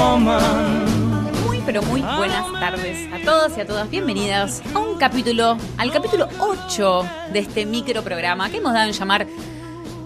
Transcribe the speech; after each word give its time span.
Muy, 0.00 1.60
pero 1.66 1.82
muy 1.82 2.00
buenas 2.00 2.50
tardes 2.58 3.06
a 3.12 3.22
todos 3.22 3.52
y 3.58 3.60
a 3.60 3.66
todas. 3.66 3.90
Bienvenidos 3.90 4.62
a 4.74 4.78
un 4.78 4.96
capítulo, 4.96 5.58
al 5.76 5.92
capítulo 5.92 6.26
8 6.38 7.04
de 7.34 7.38
este 7.40 7.66
micro 7.66 8.02
programa 8.02 8.48
que 8.48 8.56
hemos 8.56 8.72
dado 8.72 8.86
en 8.86 8.94
llamar 8.94 9.26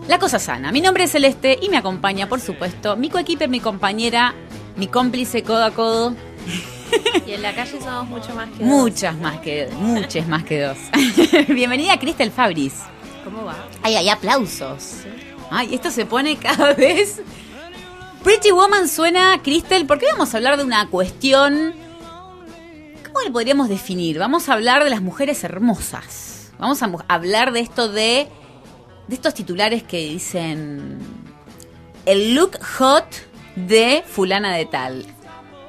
La 0.09 0.19
Cosa 0.19 0.41
Sana. 0.41 0.73
Mi 0.73 0.81
nombre 0.81 1.05
es 1.05 1.13
Celeste 1.13 1.61
y 1.63 1.69
me 1.69 1.77
acompaña, 1.77 2.29
por 2.29 2.41
supuesto, 2.41 2.97
mi 2.97 3.09
coequiper, 3.09 3.49
mi 3.49 3.61
compañera, 3.61 4.35
mi 4.75 4.89
cómplice 4.89 5.45
codo 5.45 5.65
a 5.65 5.71
codo. 5.71 6.17
Y 7.25 7.31
en 7.31 7.43
la 7.43 7.55
calle 7.55 7.81
somos 7.81 8.09
mucho 8.09 8.35
más 8.35 8.49
que 8.51 8.65
dos. 8.65 8.67
Muchas 8.67 9.17
más 9.17 9.39
que 9.39 9.69
muchas 9.79 10.27
más 10.27 10.43
que 10.43 10.61
dos. 10.61 10.79
Bienvenida 11.49 12.01
Cristel 12.01 12.33
Fabris. 12.33 12.75
¿Cómo 13.23 13.45
va? 13.45 13.55
Ay, 13.81 13.95
hay 13.95 14.09
aplausos. 14.09 15.05
Ay, 15.53 15.73
esto 15.73 15.93
se 15.93 16.05
pone 16.05 16.37
cada 16.37 16.73
vez. 16.73 17.23
Pretty 18.25 18.51
Woman 18.53 18.89
suena, 18.89 19.41
Crystal, 19.43 19.87
porque 19.87 20.07
vamos 20.11 20.33
a 20.35 20.39
hablar 20.39 20.57
de 20.57 20.65
una 20.65 20.89
cuestión. 20.89 21.75
¿Cómo 23.07 23.21
le 23.25 23.31
podríamos 23.31 23.69
definir? 23.69 24.19
Vamos 24.19 24.49
a 24.49 24.55
hablar 24.55 24.83
de 24.83 24.91
las 24.91 25.03
mujeres 25.03 25.45
hermosas. 25.45 26.51
Vamos 26.59 26.83
a 26.83 26.91
hablar 27.09 27.53
de 27.53 27.61
esto 27.61 27.89
de. 27.89 28.29
de 29.09 29.15
estos 29.15 29.35
titulares 29.35 29.83
que 29.83 29.99
dicen. 29.99 30.99
El 32.07 32.35
look 32.35 32.59
hot 32.79 33.05
de 33.57 34.03
Fulana 34.07 34.55
de 34.57 34.67
Tal. 34.67 35.05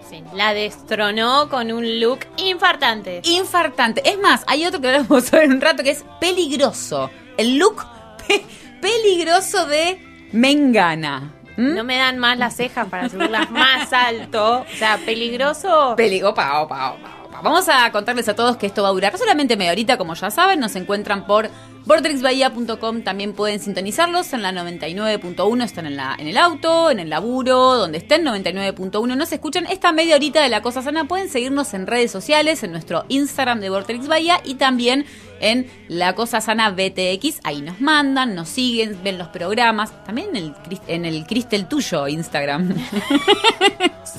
Sí, 0.09 0.23
la 0.33 0.53
destronó 0.53 1.49
con 1.49 1.71
un 1.71 1.99
look 1.99 2.19
infartante. 2.37 3.21
Infartante. 3.25 4.01
Es 4.09 4.17
más, 4.19 4.43
hay 4.47 4.65
otro 4.65 4.79
que 4.79 4.87
ahora 4.87 5.05
vamos 5.07 5.31
a 5.33 5.37
ver 5.37 5.45
en 5.45 5.53
un 5.53 5.61
rato 5.61 5.83
que 5.83 5.91
es 5.91 6.05
peligroso. 6.21 7.09
El 7.37 7.57
look 7.57 7.83
pe- 8.27 8.45
peligroso 8.81 9.65
de 9.65 9.99
Mengana. 10.31 11.33
No 11.57 11.83
me 11.83 11.97
dan 11.97 12.17
más 12.19 12.37
las 12.37 12.55
cejas 12.55 12.87
para 12.89 13.09
subirlas 13.09 13.49
más 13.51 13.91
alto. 13.93 14.61
O 14.61 14.77
sea, 14.77 14.97
peligroso. 14.97 15.93
Peligo, 15.95 16.29
opa, 16.29 16.61
opa, 16.61 16.91
opa, 16.91 17.23
opa. 17.23 17.41
Vamos 17.43 17.67
a 17.69 17.91
contarles 17.91 18.27
a 18.29 18.35
todos 18.35 18.57
que 18.57 18.65
esto 18.65 18.83
va 18.83 18.89
a 18.89 18.91
durar 18.91 19.17
solamente 19.17 19.57
media 19.57 19.71
horita, 19.71 19.97
como 19.97 20.13
ya 20.13 20.31
saben. 20.31 20.59
Nos 20.59 20.75
encuentran 20.75 21.25
por 21.25 21.49
vortexbahía.com. 21.85 23.03
También 23.03 23.33
pueden 23.33 23.59
sintonizarlos 23.59 24.33
en 24.33 24.41
la 24.41 24.51
99.1. 24.51 25.63
Están 25.63 25.85
en, 25.85 25.97
la, 25.97 26.15
en 26.17 26.27
el 26.27 26.37
auto, 26.37 26.91
en 26.91 26.99
el 26.99 27.09
laburo, 27.09 27.75
donde 27.75 27.97
estén, 27.97 28.25
99.1. 28.25 29.15
Nos 29.15 29.31
escuchan 29.31 29.65
esta 29.67 29.91
media 29.91 30.15
horita 30.15 30.41
de 30.41 30.49
la 30.49 30.61
cosa 30.61 30.81
sana. 30.81 31.05
Pueden 31.05 31.29
seguirnos 31.29 31.73
en 31.73 31.87
redes 31.87 32.11
sociales, 32.11 32.63
en 32.63 32.71
nuestro 32.71 33.05
Instagram 33.09 33.59
de 33.59 33.69
Vortex 33.69 34.07
Bahía 34.07 34.41
y 34.43 34.55
también 34.55 35.05
en 35.39 35.67
La 35.87 36.13
Cosa 36.15 36.41
Sana 36.41 36.71
BTX. 36.71 37.39
Ahí 37.43 37.61
nos 37.61 37.79
mandan, 37.81 38.35
nos 38.35 38.49
siguen, 38.49 38.97
ven 39.03 39.17
los 39.17 39.27
programas. 39.29 39.91
También 40.05 40.29
en 40.35 40.35
el, 40.37 40.53
en 40.87 41.05
el 41.05 41.25
Cristel 41.25 41.67
tuyo 41.67 42.07
Instagram. 42.07 42.73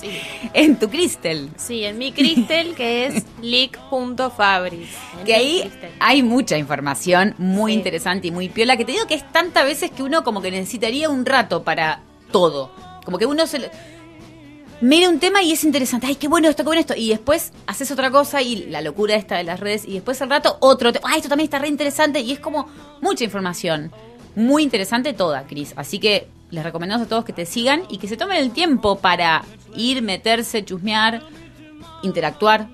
Sí. 0.00 0.10
en 0.52 0.78
tu 0.78 0.90
Cristel. 0.90 1.48
Sí, 1.56 1.84
en 1.84 1.96
mi 1.96 2.10
Cristel, 2.12 2.74
que 2.74 3.06
es 3.06 3.24
leak.fabris. 3.40 4.88
Que 5.24 5.34
ahí 5.34 5.70
hay 6.00 6.22
mucha 6.22 6.58
información 6.58 7.34
muy 7.38 7.72
Sí. 7.72 7.78
interesante 7.78 8.26
y 8.28 8.30
muy 8.30 8.48
piola. 8.48 8.76
Que 8.76 8.84
te 8.84 8.92
digo 8.92 9.06
que 9.06 9.14
es 9.14 9.32
tantas 9.32 9.64
veces 9.64 9.90
que 9.90 10.02
uno 10.02 10.24
como 10.24 10.42
que 10.42 10.50
necesitaría 10.50 11.08
un 11.08 11.24
rato 11.24 11.62
para 11.62 12.00
todo. 12.32 12.70
Como 13.04 13.16
que 13.18 13.26
uno 13.26 13.46
se 13.46 13.60
le- 13.60 13.70
mira 14.80 15.08
un 15.08 15.18
tema 15.18 15.42
y 15.42 15.52
es 15.52 15.64
interesante. 15.64 16.06
Ay, 16.06 16.16
qué 16.16 16.28
bueno 16.28 16.48
esto, 16.48 16.62
qué 16.62 16.68
bueno 16.68 16.80
esto. 16.80 16.94
Y 16.96 17.08
después 17.10 17.52
haces 17.66 17.90
otra 17.90 18.10
cosa 18.10 18.42
y 18.42 18.66
la 18.66 18.80
locura 18.80 19.14
esta 19.14 19.36
de 19.36 19.44
las 19.44 19.60
redes. 19.60 19.84
Y 19.86 19.94
después 19.94 20.20
al 20.22 20.30
rato 20.30 20.56
otro. 20.60 20.90
Ay, 21.02 21.18
esto 21.18 21.28
también 21.28 21.46
está 21.46 21.58
re 21.58 21.68
interesante. 21.68 22.20
Y 22.20 22.32
es 22.32 22.40
como 22.40 22.68
mucha 23.00 23.24
información. 23.24 23.92
Muy 24.34 24.62
interesante 24.62 25.12
toda, 25.12 25.46
Cris. 25.46 25.72
Así 25.76 25.98
que 25.98 26.28
les 26.50 26.62
recomendamos 26.62 27.06
a 27.06 27.08
todos 27.08 27.24
que 27.24 27.32
te 27.32 27.46
sigan 27.46 27.82
y 27.88 27.98
que 27.98 28.08
se 28.08 28.16
tomen 28.16 28.38
el 28.38 28.52
tiempo 28.52 28.98
para 28.98 29.44
ir, 29.74 30.02
meterse, 30.02 30.64
chusmear, 30.64 31.22
interactuar. 32.02 32.68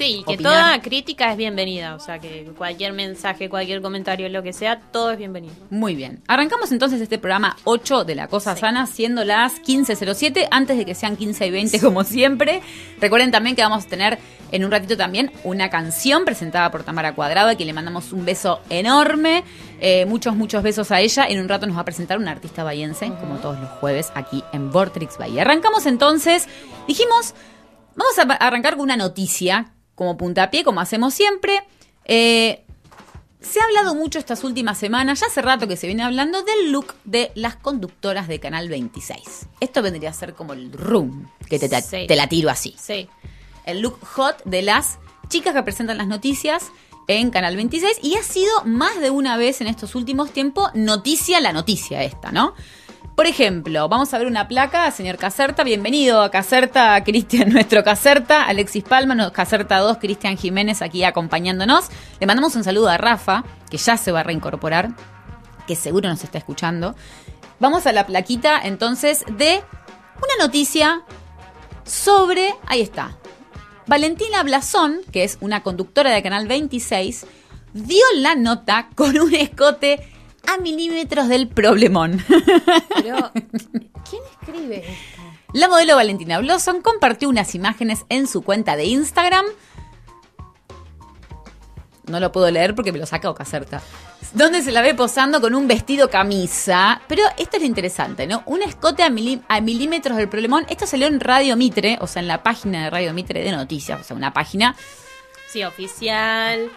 Sí, 0.00 0.22
que 0.26 0.34
opinar. 0.34 0.52
toda 0.52 0.82
crítica 0.82 1.30
es 1.30 1.36
bienvenida. 1.36 1.94
O 1.94 2.00
sea, 2.00 2.18
que 2.18 2.50
cualquier 2.56 2.94
mensaje, 2.94 3.50
cualquier 3.50 3.82
comentario, 3.82 4.28
lo 4.30 4.42
que 4.42 4.54
sea, 4.54 4.80
todo 4.80 5.10
es 5.10 5.18
bienvenido. 5.18 5.54
Muy 5.68 5.94
bien. 5.94 6.22
Arrancamos 6.26 6.72
entonces 6.72 7.00
este 7.02 7.18
programa 7.18 7.56
8 7.64 8.04
de 8.04 8.14
La 8.14 8.26
Cosa 8.26 8.54
Sí. 8.54 8.60
Sana, 8.60 8.86
siendo 8.86 9.24
las 9.24 9.60
15.07, 9.60 10.48
antes 10.50 10.78
de 10.78 10.86
que 10.86 10.94
sean 10.94 11.16
15 11.16 11.46
y 11.46 11.50
20 11.50 11.80
como 11.80 12.04
siempre. 12.04 12.62
Recuerden 12.98 13.30
también 13.30 13.54
que 13.56 13.62
vamos 13.62 13.84
a 13.84 13.88
tener 13.88 14.18
en 14.52 14.64
un 14.64 14.70
ratito 14.70 14.96
también 14.96 15.30
una 15.44 15.68
canción 15.68 16.24
presentada 16.24 16.70
por 16.70 16.82
Tamara 16.82 17.14
Cuadrado, 17.14 17.50
a 17.50 17.54
quien 17.54 17.66
le 17.66 17.72
mandamos 17.74 18.12
un 18.12 18.24
beso 18.24 18.60
enorme. 18.70 19.44
Eh, 19.80 20.06
muchos, 20.06 20.34
muchos 20.34 20.62
besos 20.62 20.90
a 20.90 21.00
ella. 21.00 21.26
En 21.28 21.40
un 21.40 21.48
rato 21.48 21.66
nos 21.66 21.76
va 21.76 21.82
a 21.82 21.84
presentar 21.84 22.16
una 22.18 22.30
artista 22.30 22.64
bahiense, 22.64 23.12
como 23.20 23.36
todos 23.36 23.60
los 23.60 23.68
jueves, 23.68 24.10
aquí 24.14 24.42
en 24.54 24.70
Vortrix 24.70 25.18
Bahía. 25.18 25.42
Arrancamos 25.42 25.84
entonces, 25.84 26.48
dijimos, 26.88 27.34
vamos 27.94 28.18
a 28.18 28.22
arrancar 28.46 28.74
con 28.76 28.84
una 28.84 28.96
noticia, 28.96 29.72
como 30.00 30.16
puntapié, 30.16 30.64
como 30.64 30.80
hacemos 30.80 31.12
siempre. 31.12 31.62
Eh, 32.06 32.64
se 33.42 33.60
ha 33.60 33.64
hablado 33.64 33.94
mucho 33.94 34.18
estas 34.18 34.44
últimas 34.44 34.78
semanas, 34.78 35.20
ya 35.20 35.26
hace 35.26 35.42
rato 35.42 35.68
que 35.68 35.76
se 35.76 35.86
viene 35.86 36.02
hablando 36.02 36.42
del 36.42 36.72
look 36.72 36.94
de 37.04 37.30
las 37.34 37.56
conductoras 37.56 38.26
de 38.26 38.40
Canal 38.40 38.70
26. 38.70 39.20
Esto 39.60 39.82
vendría 39.82 40.08
a 40.08 40.12
ser 40.14 40.32
como 40.32 40.54
el 40.54 40.72
room, 40.72 41.28
que 41.50 41.58
te, 41.58 41.68
te- 41.68 41.82
Sí. 41.82 42.06
te 42.08 42.16
la 42.16 42.28
tiro 42.30 42.48
así. 42.48 42.74
Sí. 42.78 43.10
El 43.66 43.80
look 43.82 43.98
hot 44.14 44.42
de 44.46 44.62
las 44.62 44.98
chicas 45.28 45.52
que 45.52 45.62
presentan 45.62 45.98
las 45.98 46.06
noticias 46.06 46.64
en 47.06 47.28
Canal 47.30 47.56
26 47.56 47.98
y 48.02 48.14
ha 48.16 48.22
sido 48.22 48.50
más 48.64 48.98
de 49.02 49.10
una 49.10 49.36
vez 49.36 49.60
en 49.60 49.66
estos 49.66 49.94
últimos 49.94 50.30
tiempos 50.32 50.70
noticia 50.72 51.40
la 51.40 51.52
noticia 51.52 52.02
esta, 52.04 52.32
¿no? 52.32 52.54
Por 53.20 53.26
ejemplo, 53.26 53.86
vamos 53.86 54.14
a 54.14 54.18
ver 54.18 54.26
una 54.26 54.48
placa, 54.48 54.90
señor 54.90 55.18
Caserta, 55.18 55.62
bienvenido 55.62 56.22
a 56.22 56.30
Caserta, 56.30 57.04
Cristian, 57.04 57.50
nuestro 57.52 57.84
Caserta, 57.84 58.44
Alexis 58.44 58.82
Palma, 58.82 59.30
Caserta 59.30 59.76
2, 59.76 59.98
Cristian 59.98 60.38
Jiménez 60.38 60.80
aquí 60.80 61.04
acompañándonos. 61.04 61.90
Le 62.18 62.26
mandamos 62.26 62.56
un 62.56 62.64
saludo 62.64 62.88
a 62.88 62.96
Rafa, 62.96 63.44
que 63.68 63.76
ya 63.76 63.98
se 63.98 64.10
va 64.10 64.20
a 64.20 64.22
reincorporar, 64.22 64.94
que 65.66 65.76
seguro 65.76 66.08
nos 66.08 66.24
está 66.24 66.38
escuchando. 66.38 66.96
Vamos 67.58 67.86
a 67.86 67.92
la 67.92 68.06
plaquita 68.06 68.58
entonces 68.58 69.22
de 69.36 69.62
una 70.16 70.46
noticia 70.46 71.02
sobre, 71.84 72.54
ahí 72.68 72.80
está, 72.80 73.18
Valentina 73.86 74.42
Blasón, 74.44 75.02
que 75.12 75.24
es 75.24 75.36
una 75.42 75.62
conductora 75.62 76.10
de 76.10 76.22
Canal 76.22 76.48
26, 76.48 77.26
dio 77.74 78.04
la 78.14 78.34
nota 78.34 78.88
con 78.94 79.18
un 79.18 79.34
escote 79.34 80.08
a 80.46 80.58
milímetros 80.58 81.28
del 81.28 81.48
problemón. 81.48 82.24
Pero, 82.94 83.30
¿quién 83.32 84.22
escribe 84.40 84.78
esto? 84.78 85.22
La 85.52 85.68
modelo 85.68 85.96
Valentina 85.96 86.38
Blossom 86.38 86.80
compartió 86.80 87.28
unas 87.28 87.54
imágenes 87.54 88.04
en 88.08 88.26
su 88.28 88.42
cuenta 88.42 88.76
de 88.76 88.84
Instagram. 88.84 89.44
No 92.06 92.20
lo 92.20 92.30
puedo 92.30 92.50
leer 92.50 92.74
porque 92.74 92.92
me 92.92 92.98
lo 92.98 93.06
saca 93.06 93.30
Ocacerta. 93.30 93.82
Donde 94.32 94.62
se 94.62 94.70
la 94.70 94.80
ve 94.80 94.94
posando 94.94 95.40
con 95.40 95.54
un 95.54 95.66
vestido 95.66 96.08
camisa. 96.08 97.02
Pero 97.08 97.22
esto 97.36 97.56
es 97.56 97.62
lo 97.62 97.66
interesante, 97.66 98.26
¿no? 98.26 98.42
Un 98.46 98.62
escote 98.62 99.02
a, 99.02 99.10
a 99.48 99.60
milímetros 99.60 100.16
del 100.16 100.28
problemón. 100.28 100.66
Esto 100.68 100.86
salió 100.86 101.08
en 101.08 101.18
Radio 101.18 101.56
Mitre, 101.56 101.98
o 102.00 102.06
sea, 102.06 102.22
en 102.22 102.28
la 102.28 102.42
página 102.42 102.84
de 102.84 102.90
Radio 102.90 103.12
Mitre 103.12 103.42
de 103.42 103.50
noticias. 103.50 104.00
O 104.00 104.04
sea, 104.04 104.16
una 104.16 104.32
página 104.32 104.76
Sí, 105.52 105.64
oficial, 105.64 106.70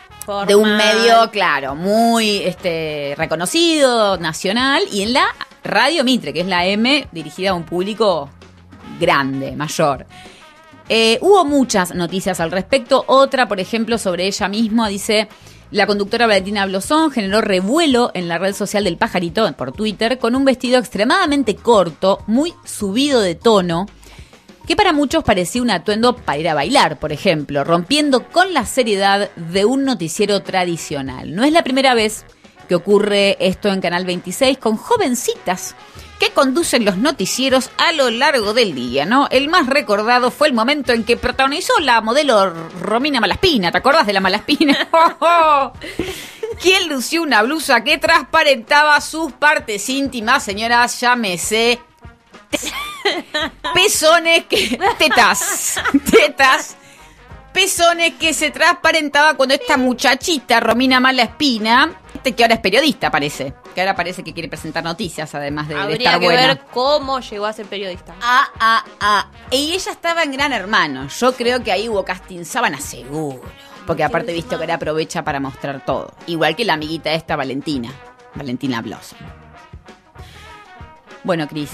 de 0.47 0.55
un 0.55 0.75
medio, 0.75 1.29
claro, 1.31 1.75
muy 1.75 2.37
este, 2.37 3.13
reconocido, 3.15 4.17
nacional, 4.17 4.81
y 4.91 5.03
en 5.03 5.13
la 5.13 5.27
Radio 5.63 6.03
Mitre, 6.03 6.33
que 6.33 6.41
es 6.41 6.47
la 6.47 6.65
M, 6.65 7.07
dirigida 7.11 7.51
a 7.51 7.53
un 7.53 7.65
público 7.65 8.31
grande, 8.99 9.55
mayor. 9.55 10.07
Eh, 10.89 11.19
hubo 11.21 11.45
muchas 11.45 11.93
noticias 11.93 12.39
al 12.39 12.49
respecto. 12.49 13.03
Otra, 13.05 13.47
por 13.47 13.59
ejemplo, 13.59 13.99
sobre 13.99 14.25
ella 14.25 14.47
misma, 14.47 14.89
dice... 14.89 15.27
La 15.69 15.87
conductora 15.87 16.27
Valentina 16.27 16.67
Blosón 16.67 17.09
generó 17.09 17.41
revuelo 17.41 18.11
en 18.13 18.27
la 18.27 18.37
red 18.37 18.53
social 18.53 18.83
del 18.83 18.97
pajarito 18.97 19.51
por 19.53 19.71
Twitter 19.71 20.19
con 20.19 20.35
un 20.35 20.45
vestido 20.45 20.77
extremadamente 20.77 21.55
corto, 21.55 22.19
muy 22.27 22.53
subido 22.63 23.21
de 23.21 23.33
tono, 23.33 23.87
que 24.67 24.75
para 24.75 24.93
muchos 24.93 25.23
parecía 25.23 25.61
un 25.61 25.71
atuendo 25.71 26.15
para 26.15 26.37
ir 26.37 26.49
a 26.49 26.53
bailar, 26.53 26.99
por 26.99 27.11
ejemplo, 27.11 27.63
rompiendo 27.63 28.29
con 28.29 28.53
la 28.53 28.65
seriedad 28.65 29.29
de 29.35 29.65
un 29.65 29.83
noticiero 29.83 30.41
tradicional. 30.41 31.35
No 31.35 31.43
es 31.43 31.51
la 31.51 31.63
primera 31.63 31.93
vez 31.93 32.25
que 32.67 32.75
ocurre 32.75 33.37
esto 33.45 33.69
en 33.69 33.81
Canal 33.81 34.05
26 34.05 34.57
con 34.57 34.77
jovencitas 34.77 35.75
que 36.19 36.31
conducen 36.31 36.85
los 36.85 36.97
noticieros 36.97 37.69
a 37.77 37.91
lo 37.91 38.09
largo 38.09 38.53
del 38.53 38.73
día, 38.73 39.05
¿no? 39.05 39.27
El 39.29 39.49
más 39.49 39.67
recordado 39.67 40.31
fue 40.31 40.47
el 40.47 40.53
momento 40.53 40.93
en 40.93 41.03
que 41.03 41.17
protagonizó 41.17 41.77
la 41.79 41.99
modelo 41.99 42.53
Romina 42.79 43.19
Malaspina, 43.19 43.71
¿te 43.71 43.79
acordás 43.79 44.07
de 44.07 44.13
la 44.13 44.21
Malaspina? 44.21 44.87
Quien 46.61 46.87
lució 46.87 47.23
una 47.23 47.41
blusa 47.41 47.83
que 47.83 47.97
transparentaba 47.97 49.01
sus 49.01 49.33
partes 49.33 49.89
íntimas, 49.89 50.43
señoras, 50.43 51.01
llámese 51.01 51.81
pezones 53.73 54.45
que. 54.45 54.79
tetas. 54.97 55.75
Tetas. 56.11 56.77
Pezones 57.51 58.13
que 58.15 58.33
se 58.33 58.49
transparentaba 58.49 59.35
cuando 59.35 59.53
esta 59.53 59.77
muchachita, 59.77 60.59
Romina 60.59 60.99
Malaspina, 60.99 61.91
este 62.15 62.33
que 62.33 62.43
ahora 62.43 62.55
es 62.55 62.61
periodista, 62.61 63.11
parece. 63.11 63.53
Que 63.75 63.81
ahora 63.81 63.95
parece 63.95 64.23
que 64.23 64.33
quiere 64.33 64.49
presentar 64.49 64.83
noticias, 64.83 65.35
además 65.35 65.67
de, 65.67 65.75
de 65.75 65.81
Habría 65.81 65.97
estar 65.97 66.19
que 66.19 66.25
buena. 66.25 66.47
ver 66.47 66.61
cómo 66.73 67.19
llegó 67.19 67.45
a 67.45 67.53
ser 67.53 67.67
periodista. 67.67 68.15
Ah, 68.23 68.47
ah, 68.59 68.83
ah. 68.99 69.27
Y 69.51 69.73
ella 69.73 69.91
estaba 69.91 70.23
en 70.23 70.31
Gran 70.31 70.51
Hermano. 70.51 71.07
Yo 71.09 71.33
creo 71.35 71.63
que 71.63 71.71
ahí 71.71 71.87
hubo 71.87 72.03
casting 72.03 72.43
sábana 72.43 72.79
seguro. 72.81 73.43
Porque 73.85 74.03
aparte 74.03 74.31
he 74.31 74.33
visto 74.33 74.57
que 74.57 74.63
era 74.63 74.75
aprovecha 74.75 75.23
para 75.23 75.39
mostrar 75.39 75.85
todo. 75.85 76.11
Igual 76.25 76.55
que 76.55 76.65
la 76.65 76.73
amiguita 76.73 77.11
esta, 77.13 77.35
Valentina. 77.35 77.91
Valentina 78.33 78.81
Blossom. 78.81 79.19
Bueno, 81.23 81.47
Cris, 81.47 81.69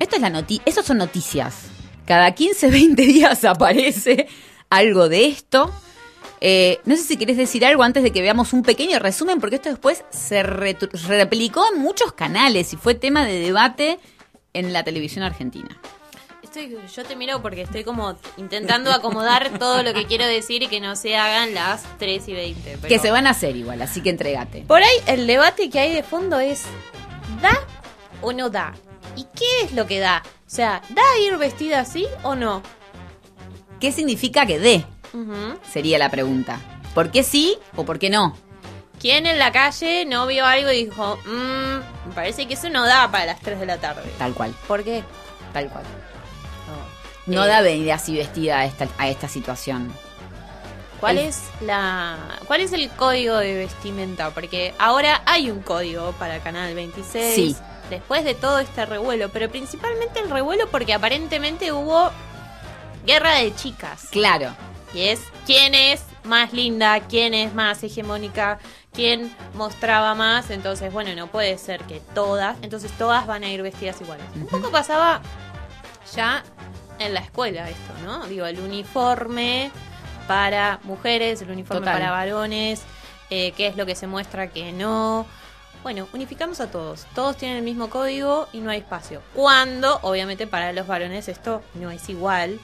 esto 0.00 0.16
es 0.16 0.22
la 0.22 0.30
noti 0.30 0.60
Estos 0.64 0.86
son 0.86 0.96
noticias. 0.98 1.66
Cada 2.06 2.32
15, 2.34 2.70
20 2.70 3.02
días 3.02 3.44
aparece 3.44 4.26
algo 4.68 5.08
de 5.08 5.26
esto. 5.26 5.70
Eh, 6.40 6.80
no 6.86 6.96
sé 6.96 7.02
si 7.02 7.16
querés 7.16 7.36
decir 7.36 7.64
algo 7.66 7.82
antes 7.82 8.02
de 8.02 8.10
que 8.10 8.22
veamos 8.22 8.52
un 8.52 8.62
pequeño 8.62 8.98
resumen, 8.98 9.40
porque 9.40 9.56
esto 9.56 9.68
después 9.68 10.04
se 10.10 10.42
replicó 10.42 11.62
en 11.72 11.80
muchos 11.80 12.12
canales 12.12 12.72
y 12.72 12.76
fue 12.76 12.94
tema 12.94 13.26
de 13.26 13.40
debate 13.40 13.98
en 14.54 14.72
la 14.72 14.82
televisión 14.82 15.22
argentina. 15.22 15.68
yo 16.94 17.04
te 17.04 17.14
miro 17.14 17.42
porque 17.42 17.60
estoy 17.60 17.84
como 17.84 18.16
intentando 18.38 18.90
acomodar 18.90 19.58
todo 19.58 19.82
lo 19.82 19.92
que 19.92 20.06
quiero 20.06 20.26
decir 20.26 20.62
y 20.62 20.68
que 20.68 20.80
no 20.80 20.96
se 20.96 21.16
hagan 21.16 21.52
las 21.52 21.84
3 21.98 22.28
y 22.28 22.32
20. 22.32 22.78
Que 22.88 22.98
se 22.98 23.10
van 23.10 23.26
a 23.26 23.30
hacer 23.30 23.54
igual, 23.54 23.82
así 23.82 24.00
que 24.00 24.08
entregate. 24.08 24.62
Por 24.62 24.82
ahí 24.82 24.96
el 25.06 25.26
debate 25.26 25.68
que 25.68 25.78
hay 25.78 25.94
de 25.94 26.02
fondo 26.02 26.40
es, 26.40 26.64
¿da 27.42 27.52
o 28.22 28.32
no 28.32 28.48
da? 28.48 28.72
¿Y 29.16 29.24
qué 29.34 29.64
es 29.64 29.72
lo 29.72 29.86
que 29.86 29.98
da? 30.00 30.22
O 30.24 30.50
sea, 30.50 30.82
¿da 30.90 31.02
ir 31.20 31.36
vestida 31.36 31.80
así 31.80 32.06
o 32.22 32.34
no? 32.34 32.62
¿Qué 33.80 33.92
significa 33.92 34.46
que 34.46 34.58
dé? 34.58 34.84
Sería 35.70 35.98
la 35.98 36.10
pregunta. 36.10 36.60
¿Por 36.94 37.10
qué 37.10 37.22
sí 37.22 37.58
o 37.76 37.84
por 37.84 37.98
qué 37.98 38.10
no? 38.10 38.36
¿Quién 39.00 39.26
en 39.26 39.38
la 39.38 39.50
calle 39.52 40.04
no 40.04 40.26
vio 40.26 40.44
algo 40.44 40.70
y 40.70 40.84
dijo, 40.84 41.18
mmm, 41.24 42.08
me 42.08 42.14
parece 42.14 42.46
que 42.46 42.54
eso 42.54 42.68
no 42.68 42.86
da 42.86 43.10
para 43.10 43.26
las 43.26 43.40
3 43.40 43.58
de 43.58 43.66
la 43.66 43.78
tarde? 43.78 44.02
Tal 44.18 44.34
cual. 44.34 44.54
¿Por 44.68 44.84
qué? 44.84 45.02
Tal 45.52 45.68
cual. 45.68 45.84
No, 47.26 47.46
da 47.46 47.60
venir 47.60 47.92
así 47.92 48.16
vestida 48.16 48.58
a 48.58 48.64
esta, 48.64 48.88
a 48.98 49.08
esta 49.08 49.28
situación. 49.28 49.92
¿Cuál 50.98 51.16
es 51.16 51.44
la 51.62 52.18
cuál 52.46 52.60
es 52.60 52.72
el 52.72 52.90
código 52.90 53.36
de 53.38 53.54
vestimenta? 53.54 54.30
Porque 54.30 54.74
ahora 54.78 55.22
hay 55.24 55.50
un 55.50 55.60
código 55.60 56.12
para 56.18 56.40
Canal 56.40 56.74
26. 56.74 57.34
Sí. 57.34 57.56
Después 57.90 58.24
de 58.24 58.34
todo 58.34 58.60
este 58.60 58.86
revuelo, 58.86 59.28
pero 59.30 59.50
principalmente 59.50 60.20
el 60.20 60.30
revuelo 60.30 60.68
porque 60.70 60.94
aparentemente 60.94 61.72
hubo 61.72 62.10
guerra 63.04 63.34
de 63.34 63.54
chicas. 63.54 64.06
Claro. 64.10 64.54
Y 64.94 65.02
es 65.02 65.20
quién 65.44 65.74
es 65.74 66.04
más 66.24 66.52
linda, 66.52 67.00
quién 67.00 67.34
es 67.34 67.52
más 67.52 67.82
hegemónica, 67.82 68.58
quién 68.92 69.34
mostraba 69.54 70.14
más. 70.14 70.50
Entonces, 70.50 70.92
bueno, 70.92 71.14
no 71.14 71.26
puede 71.26 71.58
ser 71.58 71.82
que 71.82 72.00
todas. 72.14 72.56
Entonces, 72.62 72.92
todas 72.92 73.26
van 73.26 73.44
a 73.44 73.48
ir 73.48 73.62
vestidas 73.62 74.00
iguales. 74.00 74.24
Un 74.34 74.46
poco 74.46 74.70
pasaba 74.70 75.20
ya 76.14 76.44
en 76.98 77.14
la 77.14 77.20
escuela 77.20 77.68
esto, 77.68 77.92
¿no? 78.04 78.26
Digo, 78.26 78.46
el 78.46 78.60
uniforme 78.60 79.70
para 80.28 80.78
mujeres, 80.84 81.42
el 81.42 81.50
uniforme 81.50 81.86
para 81.86 82.10
varones, 82.10 82.82
eh, 83.30 83.52
qué 83.56 83.66
es 83.66 83.76
lo 83.76 83.86
que 83.86 83.96
se 83.96 84.06
muestra 84.06 84.48
que 84.48 84.72
no. 84.72 85.26
Bueno, 85.82 86.08
unificamos 86.12 86.60
a 86.60 86.70
todos. 86.70 87.06
Todos 87.14 87.36
tienen 87.36 87.58
el 87.58 87.62
mismo 87.62 87.90
código 87.90 88.48
y 88.52 88.60
no 88.60 88.70
hay 88.70 88.78
espacio. 88.78 89.22
Cuando, 89.34 89.98
obviamente, 90.02 90.46
para 90.46 90.72
los 90.72 90.86
varones 90.86 91.28
esto 91.28 91.62
no 91.74 91.90
es 91.90 92.08
igual 92.08 92.60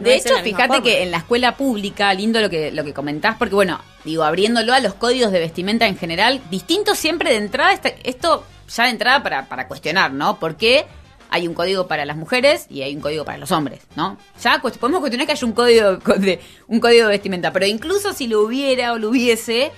de 0.00 0.14
hecho, 0.14 0.34
fíjate 0.42 0.82
que 0.82 1.02
en 1.02 1.10
la 1.10 1.18
escuela 1.18 1.56
pública, 1.56 2.12
lindo 2.12 2.40
lo 2.40 2.50
que, 2.50 2.70
lo 2.70 2.84
que 2.84 2.92
comentás, 2.92 3.36
porque 3.38 3.54
bueno, 3.54 3.80
digo, 4.04 4.22
abriéndolo 4.22 4.74
a 4.74 4.80
los 4.80 4.94
códigos 4.94 5.32
de 5.32 5.40
vestimenta 5.40 5.86
en 5.86 5.96
general, 5.96 6.42
distinto 6.50 6.94
siempre 6.94 7.30
de 7.30 7.36
entrada, 7.36 7.72
esto 8.04 8.44
ya 8.68 8.84
de 8.84 8.90
entrada 8.90 9.22
para, 9.22 9.48
para 9.48 9.66
cuestionar, 9.66 10.12
¿no? 10.12 10.38
Porque 10.38 10.86
hay 11.30 11.48
un 11.48 11.54
código 11.54 11.88
para 11.88 12.04
las 12.04 12.16
mujeres 12.16 12.66
y 12.68 12.82
hay 12.82 12.94
un 12.94 13.00
código 13.00 13.24
para 13.24 13.38
los 13.38 13.50
hombres, 13.50 13.80
¿no? 13.96 14.18
Ya 14.42 14.60
podemos 14.60 15.00
cuestionar 15.00 15.26
que 15.26 15.32
haya 15.32 15.46
un 15.46 15.52
código 15.52 15.96
de, 15.96 16.40
un 16.66 16.80
código 16.80 17.04
de 17.04 17.12
vestimenta, 17.12 17.52
pero 17.52 17.66
incluso 17.66 18.12
si 18.12 18.26
lo 18.26 18.42
hubiera 18.42 18.92
o 18.92 18.98
lo 18.98 19.08
hubiese, 19.08 19.72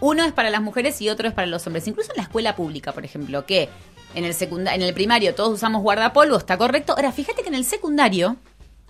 uno 0.00 0.24
es 0.24 0.32
para 0.32 0.50
las 0.50 0.62
mujeres 0.62 1.00
y 1.00 1.08
otro 1.08 1.28
es 1.28 1.34
para 1.34 1.46
los 1.46 1.66
hombres. 1.66 1.86
Incluso 1.88 2.12
en 2.12 2.18
la 2.18 2.22
escuela 2.24 2.56
pública, 2.56 2.92
por 2.92 3.04
ejemplo, 3.04 3.46
que 3.46 3.68
en 4.14 4.24
el 4.24 4.34
en 4.40 4.82
el 4.82 4.94
primario 4.94 5.34
todos 5.34 5.54
usamos 5.54 5.82
guardapolvo, 5.82 6.36
está 6.36 6.56
correcto. 6.56 6.94
Ahora, 6.94 7.12
fíjate 7.12 7.42
que 7.42 7.48
en 7.48 7.54
el 7.54 7.64
secundario 7.64 8.36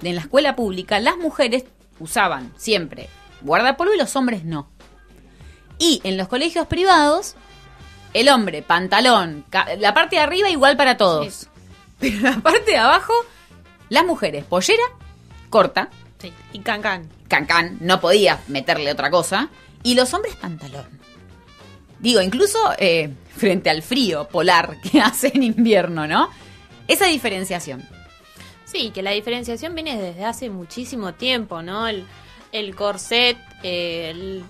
en 0.03 0.15
la 0.15 0.21
escuela 0.21 0.57
pública, 0.57 1.01
las 1.01 1.17
mujeres 1.17 1.65
usaban 1.99 2.53
siempre 2.57 3.09
guardapolvo 3.41 3.95
y 3.95 3.99
los 3.99 4.15
hombres 4.17 4.45
no. 4.45 4.69
Y 5.79 6.01
en 6.05 6.17
los 6.17 6.29
colegios 6.29 6.67
privados, 6.67 7.35
el 8.15 8.29
hombre, 8.29 8.63
pantalón, 8.63 9.45
la 9.79 9.95
parte 9.95 10.17
de 10.17 10.23
arriba 10.23 10.49
igual 10.49 10.77
para 10.77 10.97
todos. 10.97 11.49
Pero 11.99 12.21
la 12.21 12.39
parte 12.41 12.73
de 12.73 12.79
abajo, 12.79 13.13
las 13.89 14.05
mujeres, 14.05 14.45
pollera, 14.45 14.83
corta. 15.51 15.91
Sí. 16.19 16.33
Y 16.53 16.61
cancán. 16.61 17.09
Cancán, 17.29 17.79
no 17.81 18.01
podía 18.01 18.41
meterle 18.49 18.93
otra 18.93 19.11
cosa. 19.11 19.49
Y 19.83 19.95
los 19.95 20.13
hombres, 20.15 20.35
pantalón. 20.37 20.96
Digo, 21.99 22.21
incluso 22.21 22.59
eh, 22.79 23.11
frente 23.35 23.71
al 23.71 23.83
frío 23.83 24.29
polar 24.29 24.77
que 24.81 25.01
hace 25.03 25.33
en 25.35 25.43
invierno, 25.43 26.07
¿no? 26.07 26.31
Esa 26.89 27.07
diferenciación. 27.07 27.87
Sí, 28.65 28.91
que 28.91 29.03
la 29.03 29.13
diferenciación 29.13 29.75
viene 29.75 30.01
desde 30.01 30.25
hace 30.25 30.51
muchísimo 30.51 31.15
tiempo, 31.15 31.63
¿no? 31.63 31.87
El, 31.87 32.05
el 32.53 32.75
corset, 32.75 33.37
eh, 33.63 34.43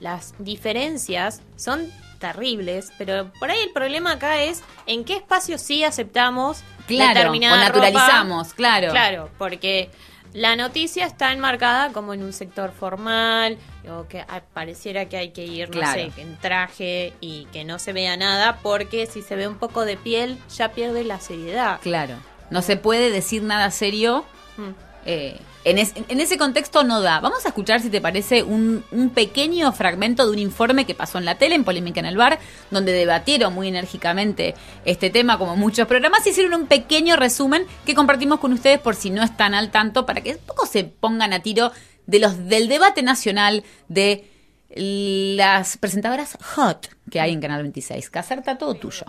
las 0.00 0.34
diferencias 0.38 1.42
son 1.56 1.90
terribles, 2.18 2.92
pero 2.96 3.30
por 3.38 3.50
ahí 3.50 3.60
el 3.62 3.70
problema 3.70 4.12
acá 4.12 4.42
es 4.42 4.62
en 4.86 5.04
qué 5.04 5.16
espacio 5.16 5.58
sí 5.58 5.84
aceptamos 5.84 6.62
claro, 6.86 7.14
determinada 7.14 7.56
o 7.56 7.58
naturalizamos, 7.58 8.54
claro. 8.54 8.90
Claro, 8.90 9.30
porque 9.36 9.90
la 10.34 10.56
noticia 10.56 11.06
está 11.06 11.32
enmarcada 11.32 11.92
como 11.92 12.12
en 12.12 12.24
un 12.24 12.32
sector 12.32 12.72
formal, 12.72 13.56
o 13.88 14.08
que 14.08 14.24
pareciera 14.52 15.08
que 15.08 15.16
hay 15.16 15.30
que 15.30 15.46
ir, 15.46 15.74
no 15.74 15.92
sé, 15.92 16.10
en 16.16 16.36
traje 16.36 17.12
y 17.20 17.46
que 17.52 17.64
no 17.64 17.78
se 17.78 17.92
vea 17.92 18.16
nada, 18.16 18.58
porque 18.60 19.06
si 19.06 19.22
se 19.22 19.36
ve 19.36 19.46
un 19.46 19.54
poco 19.54 19.84
de 19.84 19.96
piel 19.96 20.36
ya 20.54 20.72
pierde 20.72 21.04
la 21.04 21.20
seriedad. 21.20 21.78
Claro. 21.80 22.16
No 22.50 22.62
se 22.62 22.76
puede 22.76 23.10
decir 23.10 23.44
nada 23.44 23.70
serio. 23.70 24.24
Mm. 24.56 24.70
Eh, 25.06 25.38
en, 25.64 26.20
ese 26.20 26.36
contexto 26.36 26.84
no 26.84 27.00
da. 27.00 27.20
Vamos 27.20 27.44
a 27.46 27.48
escuchar, 27.48 27.80
si 27.80 27.88
te 27.88 28.00
parece, 28.00 28.42
un, 28.42 28.84
pequeño 29.14 29.72
fragmento 29.72 30.26
de 30.26 30.32
un 30.32 30.38
informe 30.38 30.84
que 30.84 30.94
pasó 30.94 31.18
en 31.18 31.24
la 31.24 31.36
tele, 31.36 31.54
en 31.54 31.64
Polémica 31.64 32.00
en 32.00 32.06
el 32.06 32.16
Bar, 32.16 32.38
donde 32.70 32.92
debatieron 32.92 33.54
muy 33.54 33.68
enérgicamente 33.68 34.54
este 34.84 35.08
tema, 35.08 35.38
como 35.38 35.56
muchos 35.56 35.86
programas, 35.86 36.26
y 36.26 36.30
hicieron 36.30 36.60
un 36.60 36.66
pequeño 36.66 37.16
resumen 37.16 37.66
que 37.86 37.94
compartimos 37.94 38.40
con 38.40 38.52
ustedes 38.52 38.78
por 38.78 38.94
si 38.94 39.10
no 39.10 39.22
están 39.22 39.54
al 39.54 39.70
tanto, 39.70 40.04
para 40.04 40.20
que 40.20 40.32
un 40.32 40.46
poco 40.46 40.66
se 40.66 40.84
pongan 40.84 41.32
a 41.32 41.40
tiro 41.40 41.72
de 42.06 42.18
los 42.18 42.46
del 42.46 42.68
debate 42.68 43.02
nacional 43.02 43.64
de 43.88 44.30
las 44.76 45.78
presentadoras 45.78 46.36
hot 46.42 46.88
que 47.10 47.20
hay 47.20 47.32
en 47.32 47.40
Canal 47.40 47.62
26. 47.62 48.10
Caserta, 48.10 48.58
todo 48.58 48.74
tuyo. 48.74 49.04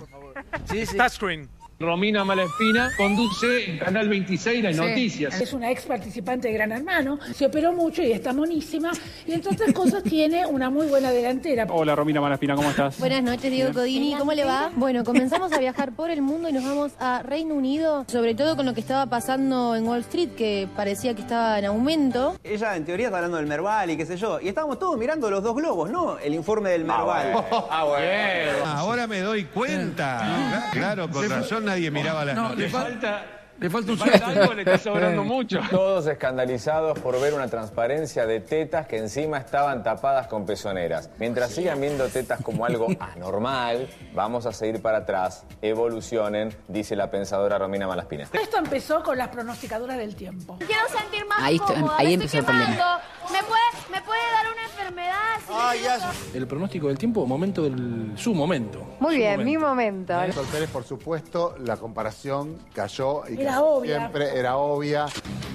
Sí, 0.69 0.85
sí. 0.85 0.95
Touchscreen. 0.95 1.49
Romina 1.77 2.23
Malespina 2.23 2.89
conduce 2.95 3.69
en 3.69 3.77
Canal 3.77 4.07
26 4.07 4.63
las 4.63 4.77
noticias. 4.77 5.41
Es 5.41 5.51
una 5.51 5.69
ex 5.71 5.83
participante 5.83 6.47
de 6.47 6.53
Gran 6.53 6.71
Hermano, 6.71 7.19
se 7.33 7.47
operó 7.47 7.73
mucho 7.73 8.01
y 8.01 8.13
está 8.13 8.31
monísima. 8.31 8.93
Y 9.27 9.33
entre 9.33 9.51
otras 9.51 9.73
cosas 9.73 10.01
tiene 10.03 10.45
una 10.45 10.69
muy 10.69 10.87
buena 10.87 11.11
delantera. 11.11 11.67
Hola 11.69 11.93
Romina 11.93 12.21
Malespina, 12.21 12.55
¿cómo 12.55 12.69
estás? 12.69 12.97
Buenas 12.99 13.21
noches, 13.23 13.51
Diego 13.51 13.73
Codini, 13.73 14.15
¿cómo 14.17 14.31
le 14.31 14.45
va? 14.45 14.71
Bueno, 14.73 15.03
comenzamos 15.03 15.51
a 15.51 15.59
viajar 15.59 15.91
por 15.91 16.09
el 16.09 16.21
mundo 16.21 16.47
y 16.47 16.53
nos 16.53 16.63
vamos 16.63 16.93
a 16.97 17.21
Reino 17.23 17.53
Unido, 17.55 18.05
sobre 18.07 18.35
todo 18.35 18.55
con 18.55 18.65
lo 18.65 18.73
que 18.73 18.79
estaba 18.79 19.07
pasando 19.07 19.75
en 19.75 19.85
Wall 19.85 19.99
Street, 19.99 20.29
que 20.29 20.69
parecía 20.77 21.13
que 21.13 21.23
estaba 21.23 21.59
en 21.59 21.65
aumento. 21.65 22.39
Ella 22.45 22.77
en 22.77 22.85
teoría 22.85 23.07
está 23.07 23.17
hablando 23.17 23.35
del 23.35 23.47
Merval 23.47 23.91
y 23.91 23.97
qué 23.97 24.05
sé 24.05 24.15
yo. 24.15 24.39
Y 24.39 24.47
estábamos 24.47 24.79
todos 24.79 24.97
mirando 24.97 25.29
los 25.29 25.43
dos 25.43 25.53
globos, 25.53 25.89
¿no? 25.89 26.19
El 26.19 26.35
informe 26.35 26.69
del 26.69 26.89
ah, 26.89 26.97
Merval. 26.97 27.45
Ah, 27.69 27.83
bueno. 27.83 28.65
Ahora 28.65 29.07
me 29.07 29.19
doy 29.19 29.43
cuenta. 29.43 30.69
Claro, 30.71 31.09
con 31.09 31.29
razón 31.29 31.64
nadie 31.65 31.91
miraba 31.91 32.23
las 32.25 32.35
no, 32.35 32.55
Le 32.55 32.69
falta, 32.69 33.25
le 33.59 33.69
falta 33.69 33.91
un 33.91 33.97
suerte. 33.97 34.23
Algo 34.23 34.53
le 34.53 34.61
está 34.61 34.77
sobrando 34.77 35.23
mucho. 35.23 35.59
Todos 35.69 36.07
escandalizados 36.07 36.99
por 36.99 37.19
ver 37.21 37.33
una 37.33 37.47
transparencia 37.47 38.25
de 38.25 38.41
tetas 38.41 38.85
que 38.87 38.97
encima 38.97 39.37
estaban 39.37 39.81
tapadas 39.83 40.27
con 40.27 40.45
pezoneras. 40.45 41.09
Mientras 41.19 41.51
sigan 41.51 41.79
viendo 41.79 42.07
tetas 42.09 42.41
como 42.41 42.65
algo 42.65 42.87
anormal, 42.99 43.87
vamos 44.13 44.45
a 44.45 44.51
seguir 44.51 44.81
para 44.81 44.99
atrás. 44.99 45.45
Evolucionen, 45.61 46.55
dice 46.67 46.95
la 46.95 47.09
pensadora 47.09 47.57
Romina 47.57 47.87
Malaspina. 47.87 48.27
Esto 48.33 48.57
empezó 48.57 49.01
con 49.03 49.17
las 49.17 49.29
pronosticadoras 49.29 49.97
del 49.97 50.15
tiempo. 50.15 50.57
Quiero 50.57 50.87
sentir 50.89 51.25
más 51.25 51.41
ahí, 51.41 51.59
ahí 51.97 52.13
empezó 52.13 52.39
el 52.39 52.45
problema. 52.45 53.01
¿Me 53.31 53.39
puede, 53.43 53.61
¿Me 53.91 54.01
puede 54.01 54.21
dar 54.33 54.53
una 54.53 54.54
enfermedad? 54.87 56.13
El 56.33 56.47
pronóstico 56.47 56.87
del 56.87 56.97
tiempo, 56.97 57.25
momento 57.25 57.63
del, 57.63 58.13
su 58.15 58.33
momento. 58.33 58.95
Muy 58.99 59.17
bien, 59.17 59.43
mi 59.43 59.57
momento. 59.57 60.13
Pérez, 60.51 60.69
por 60.69 60.83
supuesto, 60.83 61.55
la 61.63 61.77
comparación 61.77 62.57
cayó 62.73 63.23
y 63.27 63.41
era 63.41 63.61
obvia. 63.61 63.97
siempre 63.97 64.37
era 64.37 64.57
obvia. 64.57 65.05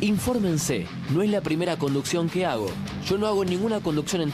Infórmense, 0.01 0.87
no 1.11 1.23
es 1.23 1.31
la 1.31 1.41
primera 1.41 1.77
conducción 1.77 2.29
que 2.29 2.47
hago. 2.47 2.69
Yo 3.05 3.19
no 3.19 3.27
hago 3.27 3.45
ninguna 3.45 3.81
conducción 3.81 4.23
en 4.23 4.33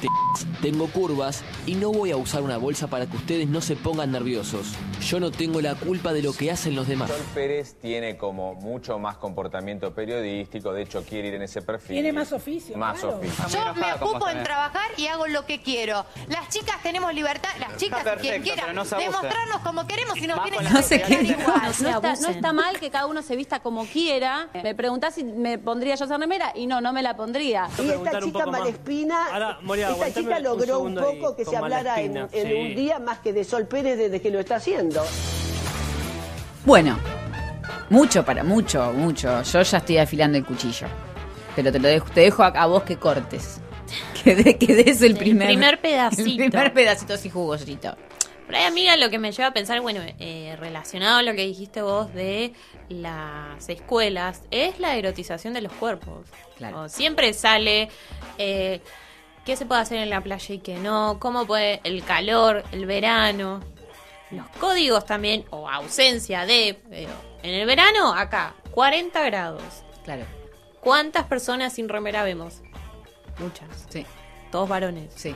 Tengo 0.61 0.87
curvas 0.89 1.43
y 1.67 1.75
no 1.75 1.93
voy 1.93 2.11
a 2.11 2.17
usar 2.17 2.43
una 2.43 2.57
bolsa 2.57 2.89
para 2.89 3.07
que 3.07 3.17
ustedes 3.17 3.49
no 3.49 3.61
se 3.61 3.77
pongan 3.77 4.13
nerviosos. 4.13 4.73
Yo 5.01 5.21
no 5.21 5.31
tengo 5.31 5.61
la 5.61 5.75
culpa 5.75 6.13
de 6.13 6.23
lo 6.23 6.33
que 6.33 6.51
hacen 6.51 6.75
los 6.75 6.89
demás. 6.89 7.11
Sol 7.11 7.21
Pérez 7.35 7.77
tiene 7.81 8.17
como 8.17 8.55
mucho 8.55 8.99
más 8.99 9.17
comportamiento 9.17 9.95
periodístico, 9.95 10.73
de 10.73 10.83
hecho 10.83 11.03
quiere 11.05 11.29
ir 11.29 11.35
en 11.35 11.43
ese 11.43 11.63
perfil. 11.63 11.95
Tiene 11.97 12.13
más 12.13 12.33
oficio. 12.33 12.77
Más 12.77 12.99
claro. 13.01 13.19
oficio. 13.19 13.45
Yo 13.49 13.75
me 13.75 13.93
ocupo 13.95 14.29
en 14.29 14.43
trabajar 14.43 14.91
y 14.97 15.07
hago 15.07 15.27
lo 15.27 15.47
que 15.47 15.61
quiero. 15.63 16.05
Las 16.29 16.49
chicas 16.49 16.83
tenemos 16.83 17.13
libertad, 17.15 17.51
las 17.61 17.77
chicas, 17.77 17.99
Está 18.01 18.17
quien 18.17 18.35
perfecto, 18.35 18.55
quiera, 18.63 18.73
no 18.73 18.85
se 18.85 18.95
abuse. 18.95 19.11
demostrarnos 19.11 19.59
como 19.61 19.87
queremos 19.87 20.17
y 20.19 20.27
nos 20.27 20.43
vienen 20.45 20.73
No 20.73 20.83
se 20.83 20.97
igual. 20.97 21.27
igual. 21.27 21.63
No 21.81 21.89
está, 21.91 22.15
no 22.17 22.29
está 22.29 22.53
mal 22.53 22.81
que 22.81 22.91
cada 22.91 23.07
uno 23.07 23.23
se 23.23 23.37
vista 23.37 23.61
como 23.61 23.85
quiera. 23.87 24.49
Me 24.63 24.75
preguntás 24.75 25.15
si 25.15 25.25
me 25.25 25.59
pondría 25.59 25.95
yo 25.95 26.05
esa 26.05 26.17
remera 26.19 26.53
y 26.55 26.67
no, 26.67 26.81
no 26.81 26.93
me 26.93 27.03
la 27.03 27.17
pondría. 27.17 27.69
Y 27.79 27.89
esta 27.91 28.21
chica 28.21 28.47
Malespina, 28.47 29.27
Ahora, 29.33 29.59
Moria, 29.63 29.91
esta 29.91 29.95
aguantame 30.05 30.25
chica 30.25 30.26
un 30.35 30.43
logró 30.43 30.79
un, 30.81 30.99
ahí, 30.99 31.05
poco 31.21 31.37
que 31.37 31.45
se 31.45 31.57
hablara 31.57 32.01
en, 32.01 32.15
Malespina, 32.15 32.29
en 32.43 32.49
sí. 32.49 32.55
un 32.71 32.75
día 32.77 32.99
más 32.99 33.19
que 33.21 33.33
de 33.33 33.45
Sol 33.45 33.67
Pérez 33.67 33.97
desde 33.99 34.21
que 34.21 34.31
lo 34.31 34.41
está 34.41 34.57
haciendo. 34.57 35.03
Bueno, 36.65 36.99
mucho 37.91 38.25
para, 38.25 38.43
mucho, 38.43 38.93
mucho. 38.93 39.43
Yo 39.43 39.63
ya 39.63 39.79
estoy 39.79 39.99
afilando 39.99 40.37
el 40.39 40.45
cuchillo. 40.45 40.87
Pero 41.55 41.73
te 41.73 41.79
lo 41.79 41.89
dejo, 41.89 42.07
te 42.13 42.21
dejo 42.23 42.43
a, 42.43 42.49
a 42.49 42.67
vos 42.67 42.83
que 42.83 42.97
cortes. 42.97 43.61
Que, 44.25 44.35
de- 44.35 44.59
que 44.59 44.75
des 44.75 45.01
el 45.03 45.13
El 45.13 45.19
primer, 45.19 45.47
primer 45.47 45.81
pedacito. 45.81 46.43
El 46.43 46.51
primer 46.51 46.73
pedacito 46.73 47.15
así 47.15 47.31
jugosito. 47.31 47.97
Por 48.45 48.57
ahí, 48.57 48.65
amiga, 48.65 48.97
lo 48.97 49.09
que 49.09 49.21
me 49.21 49.31
lleva 49.31 49.49
a 49.49 49.53
pensar, 49.53 49.81
bueno, 49.81 50.01
eh, 50.19 50.57
relacionado 50.59 51.19
a 51.19 51.23
lo 51.23 51.33
que 51.35 51.47
dijiste 51.47 51.81
vos 51.83 52.13
de 52.13 52.53
las 52.89 53.69
escuelas, 53.69 54.43
es 54.51 54.81
la 54.81 54.97
erotización 54.97 55.55
de 55.55 55.61
los 55.63 55.73
cuerpos. 55.75 56.27
Claro. 56.57 56.83
O 56.83 56.89
siempre 56.89 57.33
sale 57.35 57.89
eh, 58.39 58.81
qué 59.47 59.57
se 59.57 59.65
puede 59.65 59.81
hacer 59.81 59.99
en 59.99 60.11
la 60.11 60.21
playa 60.21 60.55
y 60.55 60.59
qué 60.59 60.77
no, 60.77 61.19
cómo 61.21 61.47
puede 61.47 61.81
el 61.85 62.05
calor, 62.05 62.65
el 62.73 62.85
verano, 62.85 63.61
los 64.31 64.47
códigos 64.61 65.07
también, 65.07 65.45
o 65.51 65.71
ausencia 65.71 66.45
de... 66.45 66.81
eh, 66.91 67.09
en 67.43 67.55
el 67.55 67.65
verano, 67.67 68.13
acá, 68.13 68.55
40 68.73 69.23
grados. 69.25 69.63
Claro. 70.05 70.25
¿Cuántas 70.81 71.25
personas 71.27 71.73
sin 71.75 71.89
remera 71.89 72.25
vemos? 72.25 72.61
Muchas. 73.39 73.87
Sí. 73.89 74.05
Todos 74.51 74.69
varones. 74.69 75.13
Sí. 75.15 75.35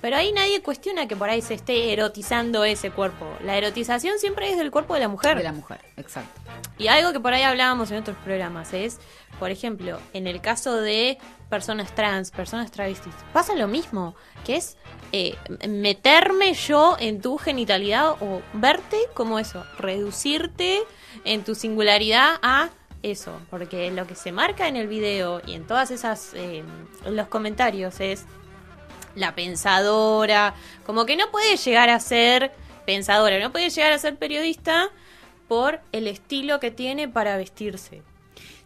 Pero 0.00 0.16
ahí 0.16 0.32
nadie 0.32 0.62
cuestiona 0.62 1.06
que 1.06 1.16
por 1.16 1.28
ahí 1.28 1.42
se 1.42 1.54
esté 1.54 1.92
erotizando 1.92 2.64
ese 2.64 2.90
cuerpo. 2.90 3.26
La 3.44 3.56
erotización 3.56 4.18
siempre 4.18 4.50
es 4.50 4.56
del 4.56 4.70
cuerpo 4.70 4.94
de 4.94 5.00
la 5.00 5.08
mujer. 5.08 5.36
De 5.36 5.42
la 5.42 5.52
mujer, 5.52 5.80
exacto. 5.96 6.40
Y 6.78 6.88
algo 6.88 7.12
que 7.12 7.20
por 7.20 7.32
ahí 7.32 7.42
hablábamos 7.42 7.90
en 7.90 7.98
otros 7.98 8.16
programas 8.24 8.72
es, 8.72 8.98
por 9.38 9.50
ejemplo, 9.50 9.98
en 10.14 10.26
el 10.26 10.40
caso 10.40 10.76
de 10.80 11.18
personas 11.50 11.94
trans, 11.94 12.30
personas 12.30 12.70
travestis, 12.70 13.12
pasa 13.32 13.54
lo 13.54 13.68
mismo, 13.68 14.14
que 14.46 14.56
es 14.56 14.76
eh, 15.12 15.36
meterme 15.68 16.54
yo 16.54 16.96
en 16.98 17.20
tu 17.20 17.36
genitalidad 17.36 18.12
o 18.20 18.40
verte 18.54 18.96
como 19.14 19.38
eso, 19.38 19.64
reducirte 19.78 20.80
en 21.24 21.44
tu 21.44 21.54
singularidad 21.54 22.36
a 22.40 22.70
eso, 23.02 23.40
porque 23.50 23.90
lo 23.90 24.06
que 24.06 24.14
se 24.14 24.32
marca 24.32 24.68
en 24.68 24.76
el 24.76 24.86
video 24.86 25.42
y 25.46 25.54
en 25.54 25.66
todas 25.66 25.90
esas, 25.90 26.32
eh, 26.34 26.62
los 27.06 27.28
comentarios 27.28 28.00
es 28.00 28.24
la 29.14 29.34
pensadora, 29.34 30.54
como 30.86 31.06
que 31.06 31.16
no 31.16 31.30
puede 31.30 31.56
llegar 31.56 31.90
a 31.90 32.00
ser 32.00 32.52
pensadora, 32.86 33.38
no 33.38 33.52
puede 33.52 33.70
llegar 33.70 33.92
a 33.92 33.98
ser 33.98 34.16
periodista 34.16 34.88
por 35.48 35.80
el 35.92 36.06
estilo 36.06 36.60
que 36.60 36.70
tiene 36.70 37.08
para 37.08 37.36
vestirse. 37.36 38.02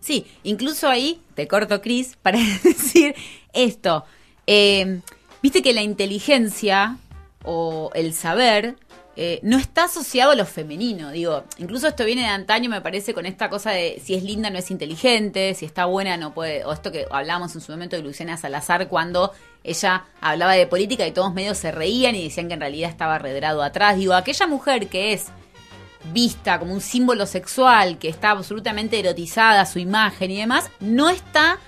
Sí, 0.00 0.26
incluso 0.42 0.88
ahí, 0.88 1.22
te 1.34 1.48
corto, 1.48 1.80
Cris, 1.80 2.16
para 2.22 2.38
decir 2.38 3.14
esto. 3.52 4.04
Eh, 4.46 5.00
Viste 5.44 5.60
que 5.60 5.74
la 5.74 5.82
inteligencia 5.82 6.96
o 7.42 7.90
el 7.92 8.14
saber 8.14 8.76
eh, 9.16 9.38
no 9.42 9.58
está 9.58 9.84
asociado 9.84 10.32
a 10.32 10.34
lo 10.34 10.44
femenino. 10.44 11.10
Digo, 11.10 11.44
incluso 11.58 11.86
esto 11.86 12.04
viene 12.04 12.22
de 12.22 12.28
antaño, 12.28 12.68
me 12.68 12.80
parece, 12.80 13.14
con 13.14 13.26
esta 13.26 13.48
cosa 13.48 13.70
de 13.70 14.00
si 14.04 14.14
es 14.14 14.22
linda 14.22 14.50
no 14.50 14.58
es 14.58 14.70
inteligente, 14.70 15.54
si 15.54 15.64
está 15.64 15.84
buena 15.84 16.16
no 16.16 16.34
puede. 16.34 16.64
O 16.64 16.72
esto 16.72 16.90
que 16.90 17.06
hablábamos 17.10 17.54
en 17.54 17.60
su 17.60 17.72
momento 17.72 17.96
de 17.96 18.02
Luciana 18.02 18.36
Salazar 18.36 18.88
cuando 18.88 19.32
ella 19.62 20.04
hablaba 20.20 20.52
de 20.54 20.66
política 20.66 21.06
y 21.06 21.12
todos 21.12 21.32
medios 21.32 21.58
se 21.58 21.70
reían 21.70 22.14
y 22.16 22.24
decían 22.24 22.48
que 22.48 22.54
en 22.54 22.60
realidad 22.60 22.90
estaba 22.90 23.18
redrado 23.18 23.62
atrás. 23.62 23.96
Digo, 23.96 24.14
aquella 24.14 24.46
mujer 24.46 24.88
que 24.88 25.12
es 25.12 25.26
vista 26.12 26.58
como 26.58 26.74
un 26.74 26.80
símbolo 26.80 27.24
sexual, 27.24 27.98
que 27.98 28.08
está 28.08 28.30
absolutamente 28.30 28.98
erotizada 28.98 29.64
su 29.64 29.78
imagen 29.78 30.30
y 30.30 30.36
demás, 30.36 30.70
no 30.80 31.08
está 31.08 31.58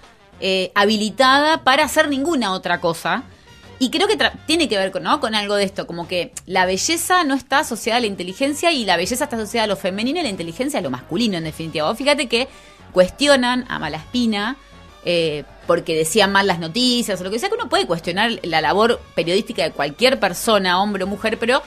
eh, 0.40 0.72
habilitada 0.74 1.64
para 1.64 1.84
hacer 1.84 2.08
ninguna 2.08 2.52
otra 2.52 2.80
cosa. 2.80 3.22
Y 3.78 3.90
creo 3.90 4.08
que 4.08 4.16
tiene 4.46 4.68
que 4.68 4.78
ver 4.78 4.90
con, 4.90 5.02
¿no? 5.02 5.20
con 5.20 5.34
algo 5.34 5.54
de 5.54 5.64
esto, 5.64 5.86
como 5.86 6.08
que 6.08 6.32
la 6.46 6.64
belleza 6.64 7.24
no 7.24 7.34
está 7.34 7.58
asociada 7.58 7.98
a 7.98 8.00
la 8.00 8.06
inteligencia 8.06 8.72
y 8.72 8.84
la 8.86 8.96
belleza 8.96 9.24
está 9.24 9.36
asociada 9.36 9.64
a 9.64 9.68
lo 9.68 9.76
femenino 9.76 10.20
y 10.20 10.22
la 10.22 10.30
inteligencia 10.30 10.78
a 10.78 10.82
lo 10.82 10.90
masculino, 10.90 11.36
en 11.36 11.44
definitiva. 11.44 11.88
Vos 11.88 11.98
fíjate 11.98 12.26
que 12.26 12.48
cuestionan 12.92 13.66
a 13.68 13.78
Malaspina 13.78 14.56
eh, 15.04 15.44
porque 15.66 15.94
decían 15.94 16.32
mal 16.32 16.46
las 16.46 16.58
noticias 16.58 17.20
o 17.20 17.24
lo 17.24 17.30
que 17.30 17.38
sea, 17.38 17.50
que 17.50 17.54
uno 17.54 17.68
puede 17.68 17.86
cuestionar 17.86 18.40
la 18.42 18.62
labor 18.62 19.00
periodística 19.14 19.62
de 19.62 19.72
cualquier 19.72 20.18
persona, 20.18 20.80
hombre 20.80 21.04
o 21.04 21.06
mujer, 21.06 21.38
pero 21.38 21.62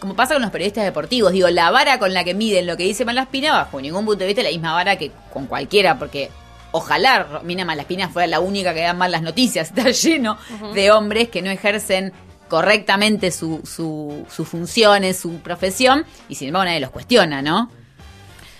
como 0.00 0.16
pasa 0.16 0.34
con 0.34 0.42
los 0.42 0.50
periodistas 0.50 0.84
deportivos, 0.84 1.32
digo, 1.32 1.48
la 1.50 1.70
vara 1.70 1.98
con 1.98 2.12
la 2.12 2.24
que 2.24 2.34
miden 2.34 2.66
lo 2.66 2.76
que 2.76 2.84
dice 2.84 3.04
Malaspina, 3.04 3.52
bajo 3.52 3.80
ningún 3.80 4.04
punto 4.04 4.20
de 4.20 4.26
vista, 4.26 4.42
la 4.42 4.48
misma 4.48 4.72
vara 4.72 4.96
que 4.96 5.12
con 5.32 5.46
cualquiera, 5.46 5.98
porque 5.98 6.30
ojalá 6.72 7.22
Romina 7.22 7.64
Malaspina 7.64 8.08
fuera 8.08 8.26
la 8.26 8.40
única 8.40 8.74
que 8.74 8.82
da 8.82 8.94
mal 8.94 9.12
las 9.12 9.22
noticias, 9.22 9.68
está 9.76 9.90
lleno 9.90 10.36
de 10.74 10.90
hombres 10.90 11.28
que 11.28 11.42
no 11.42 11.50
ejercen 11.50 12.12
correctamente 12.48 13.30
su, 13.30 13.60
su, 13.64 14.26
sus 14.30 14.46
funciones, 14.46 15.18
su 15.18 15.38
profesión, 15.40 16.04
y 16.28 16.34
sin 16.34 16.48
embargo 16.48 16.66
nadie 16.66 16.80
los 16.80 16.90
cuestiona, 16.90 17.40
¿no? 17.40 17.70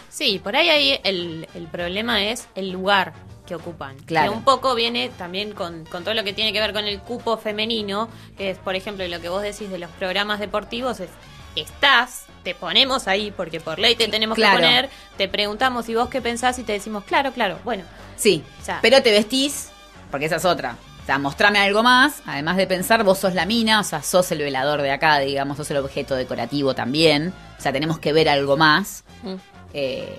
Sí, 0.09 0.40
por 0.42 0.57
ahí, 0.57 0.69
ahí 0.71 1.00
el, 1.04 1.49
el 1.54 1.66
problema 1.66 2.25
es 2.25 2.49
el 2.54 2.71
lugar 2.71 3.12
que 3.47 3.54
ocupan. 3.54 3.97
Claro. 4.07 4.31
Que 4.31 4.38
un 4.38 4.45
poco 4.45 4.75
viene 4.75 5.11
también 5.19 5.52
con, 5.52 5.85
con 5.85 6.04
todo 6.04 6.14
lo 6.14 6.25
que 6.25 6.33
tiene 6.33 6.52
que 6.52 6.61
ver 6.61 6.73
con 6.73 6.87
el 6.87 7.00
cupo 7.00 7.37
femenino, 7.37 8.09
que 8.37 8.50
es, 8.50 8.59
por 8.59 8.76
ejemplo, 8.76 9.07
lo 9.09 9.21
que 9.21 9.28
vos 9.28 9.42
decís 9.42 9.71
de 9.71 9.78
los 9.78 9.90
programas 9.90 10.38
deportivos, 10.38 11.00
es, 11.00 11.11
estás, 11.56 12.25
te 12.42 12.54
ponemos 12.54 13.06
ahí, 13.09 13.30
porque 13.30 13.61
por 13.61 13.78
ley 13.78 13.94
te 13.94 14.09
tenemos 14.09 14.37
claro. 14.37 14.56
que 14.59 14.62
poner, 14.62 14.90
te 15.16 15.28
preguntamos 15.28 15.88
y 15.88 15.94
vos 15.94 16.09
qué 16.09 16.21
pensás 16.21 16.59
y 16.59 16.62
te 16.64 16.73
decimos, 16.73 17.04
claro, 17.04 17.32
claro, 17.32 17.59
bueno. 17.64 17.85
Sí, 18.16 18.42
O 18.61 18.64
sea, 18.64 18.78
pero 18.82 19.02
te 19.02 19.11
vestís, 19.11 19.71
porque 20.11 20.26
esa 20.26 20.37
es 20.37 20.44
otra. 20.44 20.76
O 21.02 21.06
sea, 21.06 21.18
mostrame 21.18 21.59
algo 21.59 21.82
más, 21.82 22.23
además 22.26 22.56
de 22.56 22.66
pensar, 22.68 23.02
vos 23.02 23.18
sos 23.18 23.35
la 23.35 23.44
mina, 23.44 23.80
o 23.80 23.85
sea, 23.85 24.02
sos 24.02 24.30
el 24.30 24.38
velador 24.38 24.82
de 24.82 24.92
acá, 24.92 25.18
digamos, 25.18 25.56
sos 25.56 25.68
el 25.73 25.78
objeto 25.78 26.14
decorativo 26.14 26.75
también. 26.75 27.32
O 27.59 27.61
sea, 27.61 27.73
tenemos 27.73 27.99
que 27.99 28.12
ver 28.12 28.28
algo 28.28 28.56
más. 28.56 29.02
Mm. 29.25 29.35
Eh, 29.75 30.18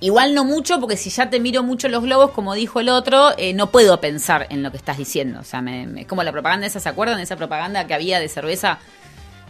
igual 0.00 0.34
no 0.34 0.44
mucho, 0.44 0.80
porque 0.80 0.96
si 0.96 1.10
ya 1.10 1.28
te 1.28 1.38
miro 1.38 1.62
mucho 1.62 1.88
los 1.90 2.02
globos, 2.02 2.30
como 2.30 2.54
dijo 2.54 2.80
el 2.80 2.88
otro, 2.88 3.32
eh, 3.36 3.52
no 3.52 3.70
puedo 3.70 4.00
pensar 4.00 4.46
en 4.48 4.62
lo 4.62 4.70
que 4.70 4.78
estás 4.78 4.96
diciendo. 4.96 5.40
O 5.40 5.44
sea, 5.44 5.60
me- 5.60 6.06
como 6.06 6.22
la 6.22 6.32
propaganda 6.32 6.66
esa, 6.66 6.80
¿se 6.80 6.88
acuerdan 6.88 7.18
de 7.18 7.24
esa 7.24 7.36
propaganda 7.36 7.86
que 7.86 7.92
había 7.92 8.20
de 8.20 8.28
cerveza 8.30 8.78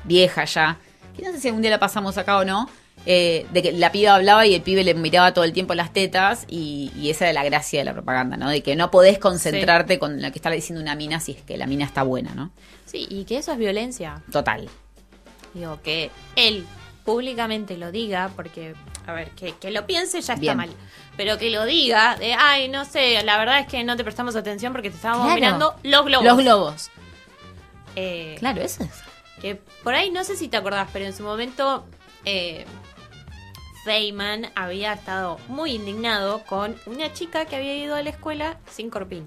vieja 0.03 0.45
ya? 0.47 0.79
Que 1.21 1.27
no 1.27 1.33
sé 1.33 1.41
si 1.41 1.49
algún 1.49 1.63
día 1.63 1.71
la 1.71 1.79
pasamos 1.79 2.17
acá 2.19 2.39
o 2.39 2.45
no. 2.45 2.69
eh, 3.07 3.47
de 3.53 3.63
que 3.63 3.73
la 3.73 3.91
piba 3.93 4.15
hablaba 4.15 4.45
y 4.47 4.55
el 4.55 4.61
pibe 4.63 4.85
le 4.85 4.93
miraba 4.95 5.33
todo 5.33 5.45
el 5.45 5.53
tiempo 5.55 5.75
las 5.75 5.91
tetas 5.93 6.45
y, 6.49 6.91
y 6.97 7.09
esa 7.11 7.25
era 7.25 7.33
la 7.33 7.45
gracia 7.45 7.79
de 7.81 7.85
la 7.87 7.93
propaganda, 7.95 8.37
¿no? 8.37 8.51
De 8.51 8.63
que 8.63 8.77
no 8.77 8.91
podés 8.91 9.19
concentrarte 9.19 9.99
con 9.99 10.21
lo 10.21 10.31
que 10.33 10.39
está 10.39 10.51
diciendo 10.51 10.83
una 10.83 10.95
mina 10.95 11.19
si 11.21 11.33
es 11.33 11.43
que 11.43 11.57
la 11.57 11.67
mina 11.67 11.85
está 11.87 12.03
buena, 12.03 12.35
¿no? 12.35 12.51
Sí, 12.85 13.07
y 13.09 13.25
que 13.25 13.39
eso 13.39 13.53
es 13.53 13.59
violencia. 13.59 14.23
Total. 14.31 14.69
Digo, 15.55 15.81
que 15.83 16.11
él 16.37 16.67
públicamente 17.05 17.77
lo 17.79 17.91
diga, 17.91 18.31
porque, 18.37 18.75
a 19.07 19.13
ver, 19.13 19.31
que, 19.31 19.53
que 19.57 19.71
lo 19.71 19.87
piense 19.87 20.21
ya 20.21 20.35
está 20.35 20.41
Bien. 20.41 20.57
mal. 20.59 20.71
Pero 21.17 21.39
que 21.39 21.51
lo 21.51 21.65
diga, 21.65 22.17
de, 22.17 22.35
ay, 22.35 22.69
no 22.69 22.85
sé, 22.85 23.23
la 23.25 23.39
verdad 23.39 23.61
es 23.61 23.67
que 23.67 23.83
no 23.83 23.97
te 23.97 24.05
prestamos 24.05 24.37
atención 24.37 24.73
porque 24.73 24.91
te 24.91 24.97
estábamos 24.97 25.25
Claro. 25.25 25.41
mirando 25.41 25.75
los 25.85 26.05
globos. 26.05 26.25
Los 26.27 26.37
globos. 26.39 26.91
Eh, 27.97 28.37
Claro, 28.39 28.61
eso 28.63 28.85
es. 28.85 28.91
Que 29.41 29.57
por 29.83 29.95
ahí, 29.95 30.11
no 30.11 30.25
sé 30.25 30.37
si 30.37 30.49
te 30.49 30.57
acordás, 30.57 30.89
pero 30.93 31.05
en 31.05 31.15
su 31.15 31.23
momento 31.23 31.87
eh, 32.25 32.65
Feynman 33.85 34.51
había 34.55 34.93
estado 34.93 35.39
muy 35.49 35.73
indignado 35.73 36.45
con 36.45 36.77
una 36.87 37.13
chica 37.13 37.47
que 37.47 37.57
había 37.57 37.77
ido 37.77 37.95
a 37.95 38.03
la 38.03 38.11
escuela 38.11 38.59
sin 38.71 38.91
corpiño. 38.91 39.27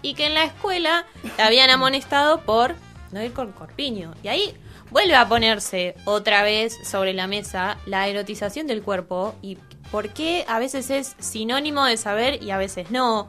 Y 0.00 0.14
que 0.14 0.26
en 0.26 0.34
la 0.34 0.44
escuela 0.44 1.06
la 1.36 1.46
habían 1.46 1.70
amonestado 1.70 2.42
por 2.42 2.76
no 3.10 3.22
ir 3.22 3.32
con 3.32 3.52
corpiño. 3.52 4.14
Y 4.22 4.28
ahí 4.28 4.54
vuelve 4.90 5.16
a 5.16 5.28
ponerse 5.28 5.96
otra 6.04 6.42
vez 6.42 6.76
sobre 6.88 7.12
la 7.14 7.26
mesa 7.26 7.78
la 7.86 8.06
erotización 8.08 8.66
del 8.66 8.82
cuerpo 8.82 9.34
y 9.42 9.58
por 9.90 10.10
qué 10.10 10.44
a 10.48 10.58
veces 10.58 10.90
es 10.90 11.16
sinónimo 11.18 11.84
de 11.84 11.96
saber 11.96 12.42
y 12.42 12.50
a 12.50 12.58
veces 12.58 12.90
no. 12.90 13.28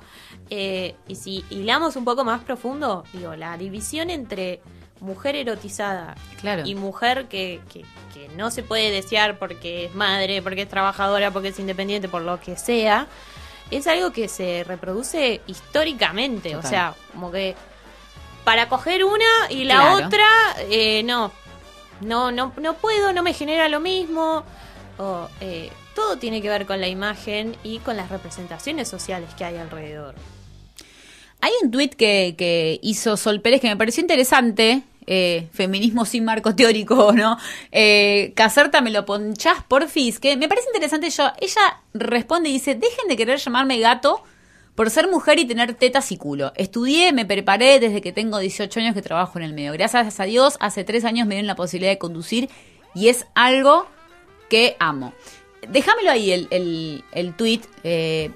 Eh, 0.50 0.96
y 1.08 1.16
si 1.16 1.46
hilamos 1.50 1.96
un 1.96 2.06
poco 2.06 2.24
más 2.24 2.44
profundo, 2.44 3.04
digo, 3.14 3.36
la 3.36 3.58
división 3.58 4.10
entre 4.10 4.62
mujer 5.02 5.36
erotizada 5.36 6.16
Claro. 6.42 6.64
y 6.66 6.76
mujer 6.76 7.28
que, 7.28 7.62
que, 7.72 7.84
que 8.14 8.28
no 8.36 8.52
se 8.52 8.64
puede 8.64 8.92
desear 8.92 9.38
porque 9.40 9.86
es 9.86 9.96
madre, 9.96 10.42
porque 10.42 10.64
es 10.64 10.70
trabajadora, 10.70 11.32
porque 11.32 11.50
es 11.50 11.60
independiente, 11.60 12.08
por 12.10 12.22
lo 12.22 12.40
que 12.40 12.58
sea, 12.58 13.08
es 13.72 13.88
algo 13.88 14.12
que 14.12 14.28
se 14.28 14.64
reproduce 14.68 15.42
históricamente. 15.48 16.52
Total. 16.52 16.66
O 16.66 16.70
sea, 16.70 16.94
como 17.14 17.32
que 17.32 17.56
para 18.44 18.68
coger 18.68 19.04
una 19.04 19.26
y 19.50 19.64
la 19.66 19.76
Claro. 19.76 20.06
otra, 20.08 20.28
eh, 20.70 21.04
no. 21.04 21.32
no, 22.02 22.32
no, 22.32 22.52
no 22.58 22.74
puedo, 22.76 23.14
no 23.14 23.22
me 23.24 23.34
genera 23.34 23.70
lo 23.70 23.80
mismo. 23.80 24.44
O, 24.98 25.30
eh, 25.40 25.72
todo 25.96 26.18
tiene 26.18 26.42
que 26.42 26.50
ver 26.50 26.66
con 26.66 26.80
la 26.82 26.88
imagen 26.88 27.56
y 27.64 27.80
con 27.80 27.96
las 27.98 28.10
representaciones 28.10 28.88
sociales 28.88 29.30
que 29.38 29.46
hay 29.46 29.58
alrededor. 29.58 30.16
Hay 31.42 31.52
un 31.64 31.72
tuit 31.72 31.94
que, 31.96 32.80
hizo 32.82 33.18
Sol 33.18 33.42
Pérez 33.42 33.62
que 33.62 33.68
me 33.70 33.78
pareció 33.78 34.02
interesante. 34.02 34.84
eh, 35.12 35.48
feminismo 35.54 36.06
sin 36.06 36.24
marco 36.26 36.54
teórico, 36.56 37.12
¿no? 37.16 37.38
Eh, 37.72 38.32
Caserta, 38.36 38.82
me 38.82 38.92
lo 38.92 39.06
ponchás, 39.06 39.64
porfis, 39.68 40.20
que 40.20 40.38
me 40.38 40.48
parece 40.48 40.68
interesante. 40.68 41.10
Yo, 41.10 41.32
ella 41.42 41.82
responde 41.96 42.50
y 42.50 42.54
dice: 42.54 42.76
Dejen 42.76 43.08
de 43.08 43.18
querer 43.18 43.40
llamarme 43.40 43.80
gato 43.80 44.22
por 44.76 44.90
ser 44.92 45.10
mujer 45.10 45.40
y 45.40 45.46
tener 45.46 45.74
tetas 45.74 46.12
y 46.12 46.18
culo. 46.18 46.54
Estudié, 46.56 47.12
me 47.12 47.26
preparé 47.26 47.80
desde 47.80 48.02
que 48.02 48.12
tengo 48.14 48.38
18 48.40 48.80
años 48.82 48.94
que 48.94 49.02
trabajo 49.02 49.40
en 49.40 49.46
el 49.46 49.54
medio. 49.54 49.74
Gracias 49.74 50.20
a 50.20 50.24
Dios, 50.26 50.58
hace 50.62 50.84
tres 50.84 51.04
años 51.06 51.28
me 51.28 51.36
dieron 51.36 51.48
la 51.48 51.56
posibilidad 51.56 51.92
de 51.92 51.98
conducir 51.98 52.50
y 52.94 53.08
es 53.10 53.26
algo 53.36 53.88
que 54.50 54.76
amo. 54.80 55.14
Déjamelo 55.68 56.12
ahí 56.12 56.32
el, 56.32 56.48
el, 56.52 57.04
el 57.14 57.34
tweet. 57.36 57.62
eh, 57.84 58.32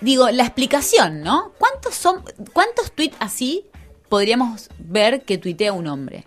digo, 0.00 0.30
la 0.30 0.42
explicación, 0.44 1.22
¿no? 1.22 1.52
¿Cuántos 1.58 1.94
son, 1.94 2.22
cuántos 2.52 2.92
tweets 2.92 3.16
así 3.20 3.66
podríamos 4.08 4.68
ver 4.78 5.22
que 5.22 5.38
tuitea 5.38 5.72
un 5.72 5.86
hombre 5.86 6.24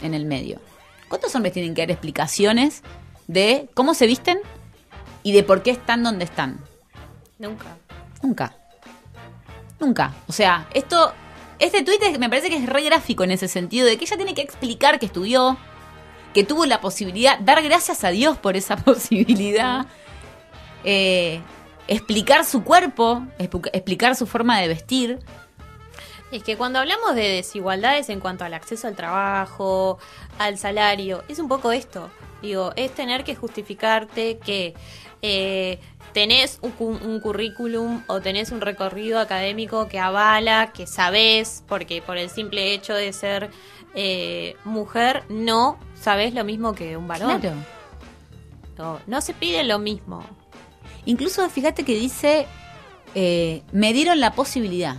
en 0.00 0.14
el 0.14 0.24
medio? 0.26 0.60
¿Cuántos 1.08 1.34
hombres 1.34 1.52
tienen 1.52 1.74
que 1.74 1.82
dar 1.82 1.90
explicaciones 1.90 2.82
de 3.26 3.68
cómo 3.74 3.94
se 3.94 4.06
visten 4.06 4.38
y 5.22 5.32
de 5.32 5.42
por 5.42 5.62
qué 5.62 5.70
están 5.72 6.02
donde 6.02 6.24
están? 6.24 6.60
Nunca. 7.38 7.76
Nunca. 8.22 8.56
Nunca. 9.80 10.14
O 10.28 10.32
sea, 10.32 10.68
esto, 10.74 11.12
este 11.58 11.82
tuit 11.82 12.02
es- 12.02 12.18
me 12.18 12.28
parece 12.28 12.48
que 12.50 12.56
es 12.56 12.66
re 12.66 12.82
gráfico 12.82 13.24
en 13.24 13.30
ese 13.32 13.48
sentido, 13.48 13.86
de 13.86 13.96
que 13.96 14.04
ella 14.04 14.16
tiene 14.16 14.34
que 14.34 14.42
explicar 14.42 14.98
que 14.98 15.06
estudió, 15.06 15.56
que 16.34 16.44
tuvo 16.44 16.64
la 16.66 16.80
posibilidad, 16.80 17.38
dar 17.40 17.62
gracias 17.62 18.04
a 18.04 18.10
Dios 18.10 18.38
por 18.38 18.56
esa 18.56 18.76
posibilidad, 18.84 19.86
eh, 20.84 21.40
explicar 21.90 22.46
su 22.46 22.64
cuerpo, 22.64 23.26
expli- 23.38 23.68
explicar 23.74 24.16
su 24.16 24.26
forma 24.26 24.58
de 24.58 24.68
vestir. 24.68 25.18
Es 26.32 26.44
que 26.44 26.56
cuando 26.56 26.78
hablamos 26.78 27.16
de 27.16 27.28
desigualdades 27.28 28.08
en 28.08 28.20
cuanto 28.20 28.44
al 28.44 28.54
acceso 28.54 28.86
al 28.86 28.94
trabajo, 28.94 29.98
al 30.38 30.56
salario, 30.56 31.24
es 31.28 31.40
un 31.40 31.48
poco 31.48 31.72
esto. 31.72 32.08
Digo, 32.40 32.72
es 32.76 32.94
tener 32.94 33.24
que 33.24 33.34
justificarte 33.34 34.38
que 34.38 34.74
eh, 35.22 35.80
tenés 36.12 36.60
un 36.62 37.20
currículum 37.20 38.02
o 38.06 38.20
tenés 38.20 38.52
un 38.52 38.60
recorrido 38.60 39.18
académico 39.18 39.88
que 39.88 39.98
avala, 39.98 40.72
que 40.72 40.86
sabés, 40.86 41.64
porque 41.66 42.00
por 42.00 42.16
el 42.16 42.30
simple 42.30 42.72
hecho 42.72 42.94
de 42.94 43.12
ser 43.12 43.50
eh, 43.94 44.56
mujer 44.64 45.24
no 45.28 45.78
sabés 46.00 46.32
lo 46.32 46.44
mismo 46.44 46.74
que 46.74 46.96
un 46.96 47.08
varón. 47.08 47.40
Claro. 47.40 47.56
No, 48.78 49.00
no 49.06 49.20
se 49.20 49.34
pide 49.34 49.64
lo 49.64 49.78
mismo. 49.80 50.24
Incluso 51.06 51.48
fíjate 51.50 51.84
que 51.84 51.94
dice, 51.94 52.46
eh, 53.14 53.62
me 53.72 53.92
dieron 53.92 54.20
la 54.20 54.32
posibilidad, 54.32 54.96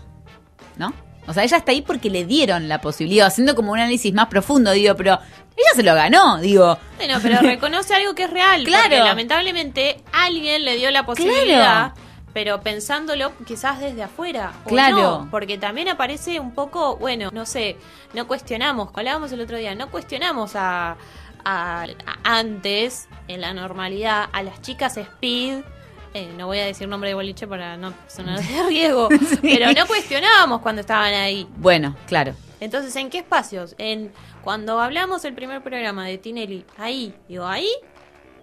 ¿no? 0.77 0.93
O 1.27 1.34
sea, 1.34 1.43
ella 1.43 1.58
está 1.58 1.72
ahí 1.72 1.81
porque 1.81 2.10
le 2.10 2.25
dieron 2.25 2.67
la 2.67 2.81
posibilidad, 2.81 3.27
haciendo 3.27 3.55
como 3.55 3.72
un 3.72 3.79
análisis 3.79 4.13
más 4.13 4.27
profundo, 4.27 4.72
digo, 4.72 4.96
pero 4.96 5.13
ella 5.55 5.70
se 5.75 5.84
lo 5.84 5.93
ganó, 5.93 6.39
digo. 6.39 6.77
Bueno, 6.98 7.20
pero 7.22 7.39
reconoce 7.41 7.93
algo 7.93 8.15
que 8.15 8.24
es 8.24 8.29
real. 8.31 8.63
Claro. 8.63 8.84
Porque 8.89 9.03
lamentablemente 9.03 10.03
alguien 10.12 10.65
le 10.65 10.75
dio 10.77 10.89
la 10.91 11.05
posibilidad, 11.05 11.93
pero 12.34 12.62
pensándolo 12.62 13.34
quizás 13.46 13.79
desde 13.79 14.01
afuera. 14.03 14.53
o 14.65 14.70
Claro. 14.70 14.96
no, 14.98 15.27
porque 15.29 15.58
también 15.60 15.89
aparece 15.89 16.39
un 16.39 16.53
poco, 16.55 16.96
bueno, 16.98 17.29
no 17.31 17.46
sé, 17.46 17.77
no 18.13 18.27
cuestionamos, 18.27 18.89
hablábamos 18.96 19.31
el 19.31 19.41
otro 19.41 19.58
día, 19.58 19.75
no 19.75 19.91
cuestionamos 19.91 20.55
a, 20.55 20.98
a- 21.46 21.84
a 21.86 22.39
antes, 22.39 23.08
en 23.27 23.41
la 23.41 23.53
normalidad, 23.53 24.27
a 24.34 24.41
las 24.41 24.60
chicas 24.62 24.98
speed. 24.98 25.60
Eh, 26.13 26.33
no 26.37 26.47
voy 26.47 26.59
a 26.59 26.65
decir 26.65 26.87
nombre 26.87 27.09
de 27.09 27.13
boliche 27.13 27.47
para 27.47 27.77
no 27.77 27.93
sonar 28.07 28.39
de 28.47 28.63
riesgo, 28.67 29.09
pero 29.41 29.71
no 29.73 29.87
cuestionábamos 29.87 30.61
cuando 30.61 30.81
estaban 30.81 31.13
ahí. 31.13 31.47
Bueno, 31.57 31.95
claro. 32.07 32.33
Entonces, 32.59 32.95
¿en 32.95 33.09
qué 33.09 33.19
espacios? 33.19 33.75
En 33.77 34.11
cuando 34.43 34.79
hablamos 34.79 35.25
el 35.25 35.33
primer 35.33 35.63
programa 35.63 36.05
de 36.05 36.17
Tinelli, 36.17 36.65
ahí, 36.77 37.13
digo, 37.27 37.45
ahí, 37.45 37.69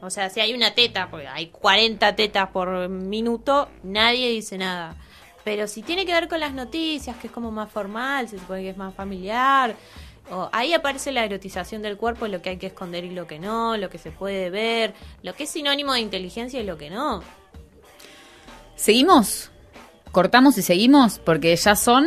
o 0.00 0.10
sea, 0.10 0.30
si 0.30 0.40
hay 0.40 0.54
una 0.54 0.74
teta, 0.74 1.08
porque 1.10 1.28
hay 1.28 1.48
40 1.48 2.16
tetas 2.16 2.48
por 2.50 2.88
minuto, 2.88 3.68
nadie 3.82 4.30
dice 4.30 4.58
nada. 4.58 4.96
Pero 5.44 5.66
si 5.66 5.82
tiene 5.82 6.04
que 6.04 6.12
ver 6.12 6.28
con 6.28 6.40
las 6.40 6.52
noticias, 6.52 7.16
que 7.16 7.28
es 7.28 7.32
como 7.32 7.50
más 7.50 7.70
formal, 7.70 8.28
se 8.28 8.38
supone 8.38 8.62
que 8.62 8.70
es 8.70 8.76
más 8.76 8.94
familiar, 8.94 9.76
o 10.30 10.48
ahí 10.52 10.74
aparece 10.74 11.10
la 11.10 11.24
erotización 11.24 11.80
del 11.82 11.96
cuerpo, 11.96 12.28
lo 12.28 12.42
que 12.42 12.50
hay 12.50 12.56
que 12.58 12.66
esconder 12.66 13.04
y 13.04 13.10
lo 13.10 13.26
que 13.26 13.38
no, 13.38 13.76
lo 13.76 13.88
que 13.88 13.98
se 13.98 14.10
puede 14.10 14.50
ver, 14.50 14.94
lo 15.22 15.34
que 15.34 15.44
es 15.44 15.50
sinónimo 15.50 15.92
de 15.92 16.00
inteligencia 16.00 16.60
y 16.60 16.64
lo 16.64 16.76
que 16.76 16.90
no. 16.90 17.22
¿Seguimos? 18.78 19.50
¿Cortamos 20.12 20.56
y 20.56 20.62
seguimos? 20.62 21.18
Porque 21.18 21.54
ya 21.56 21.74
son 21.74 22.06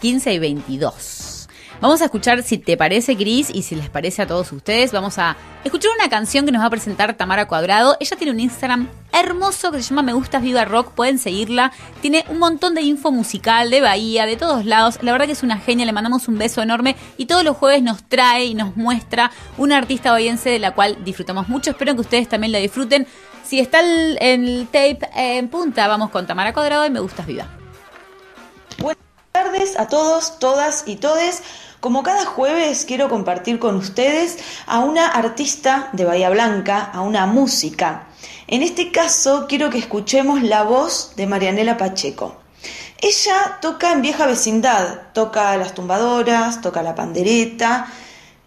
15 0.00 0.32
y 0.32 0.38
22. 0.38 1.48
Vamos 1.80 2.00
a 2.00 2.04
escuchar 2.04 2.44
si 2.44 2.58
te 2.58 2.76
parece, 2.76 3.16
Cris, 3.16 3.50
y 3.52 3.62
si 3.62 3.74
les 3.74 3.90
parece 3.90 4.22
a 4.22 4.28
todos 4.28 4.52
ustedes. 4.52 4.92
Vamos 4.92 5.18
a 5.18 5.36
escuchar 5.64 5.90
una 5.98 6.08
canción 6.08 6.46
que 6.46 6.52
nos 6.52 6.62
va 6.62 6.66
a 6.66 6.70
presentar 6.70 7.16
Tamara 7.16 7.48
Cuadrado. 7.48 7.96
Ella 7.98 8.16
tiene 8.16 8.30
un 8.30 8.38
Instagram 8.38 8.88
hermoso 9.12 9.72
que 9.72 9.82
se 9.82 9.88
llama 9.88 10.02
Me 10.02 10.12
Gustas 10.12 10.44
Viva 10.44 10.64
Rock. 10.64 10.92
Pueden 10.92 11.18
seguirla. 11.18 11.72
Tiene 12.00 12.24
un 12.28 12.38
montón 12.38 12.76
de 12.76 12.82
info 12.82 13.10
musical 13.10 13.68
de 13.68 13.80
Bahía, 13.80 14.26
de 14.26 14.36
todos 14.36 14.64
lados. 14.64 15.00
La 15.02 15.10
verdad 15.10 15.26
que 15.26 15.32
es 15.32 15.42
una 15.42 15.58
genia. 15.58 15.84
Le 15.84 15.92
mandamos 15.92 16.28
un 16.28 16.38
beso 16.38 16.62
enorme. 16.62 16.94
Y 17.16 17.26
todos 17.26 17.42
los 17.42 17.56
jueves 17.56 17.82
nos 17.82 18.04
trae 18.04 18.44
y 18.44 18.54
nos 18.54 18.76
muestra 18.76 19.32
una 19.58 19.78
artista 19.78 20.12
bahiense 20.12 20.50
de 20.50 20.60
la 20.60 20.76
cual 20.76 20.98
disfrutamos 21.04 21.48
mucho. 21.48 21.72
Espero 21.72 21.92
que 21.96 22.02
ustedes 22.02 22.28
también 22.28 22.52
la 22.52 22.58
disfruten. 22.58 23.08
Si 23.52 23.60
está 23.60 23.80
el, 23.80 24.16
el 24.22 24.66
tape 24.68 25.10
en 25.14 25.50
punta, 25.50 25.86
vamos 25.86 26.08
con 26.08 26.26
Tamara 26.26 26.54
Cuadrado 26.54 26.86
y 26.86 26.90
Me 26.90 27.00
Gustas 27.00 27.26
Viva. 27.26 27.48
Buenas 28.78 29.04
tardes 29.30 29.78
a 29.78 29.88
todos, 29.88 30.38
todas 30.38 30.84
y 30.86 30.96
todes. 30.96 31.42
Como 31.78 32.02
cada 32.02 32.24
jueves 32.24 32.86
quiero 32.86 33.10
compartir 33.10 33.58
con 33.58 33.76
ustedes 33.76 34.38
a 34.64 34.78
una 34.78 35.06
artista 35.06 35.90
de 35.92 36.06
Bahía 36.06 36.30
Blanca, 36.30 36.80
a 36.94 37.02
una 37.02 37.26
música. 37.26 38.06
En 38.46 38.62
este 38.62 38.90
caso 38.90 39.44
quiero 39.46 39.68
que 39.68 39.76
escuchemos 39.76 40.42
la 40.42 40.62
voz 40.62 41.12
de 41.16 41.26
Marianela 41.26 41.76
Pacheco. 41.76 42.36
Ella 43.02 43.58
toca 43.60 43.92
en 43.92 44.00
vieja 44.00 44.24
vecindad, 44.24 45.12
toca 45.12 45.54
las 45.58 45.74
tumbadoras, 45.74 46.62
toca 46.62 46.82
la 46.82 46.94
pandereta 46.94 47.86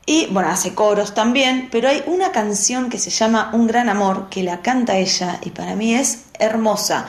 y 0.05 0.27
bueno, 0.27 0.49
hace 0.49 0.75
coros 0.75 1.15
también, 1.15 1.69
pero 1.71 1.89
hay 1.89 2.03
una 2.05 2.31
canción 2.31 2.89
que 2.89 2.99
se 2.99 3.09
llama 3.09 3.49
Un 3.53 3.65
gran 3.65 3.89
amor 3.89 4.29
que 4.29 4.43
la 4.43 4.61
canta 4.61 4.97
ella 4.97 5.39
y 5.41 5.49
para 5.49 5.75
mí 5.75 5.95
es 5.95 6.25
hermosa. 6.37 7.07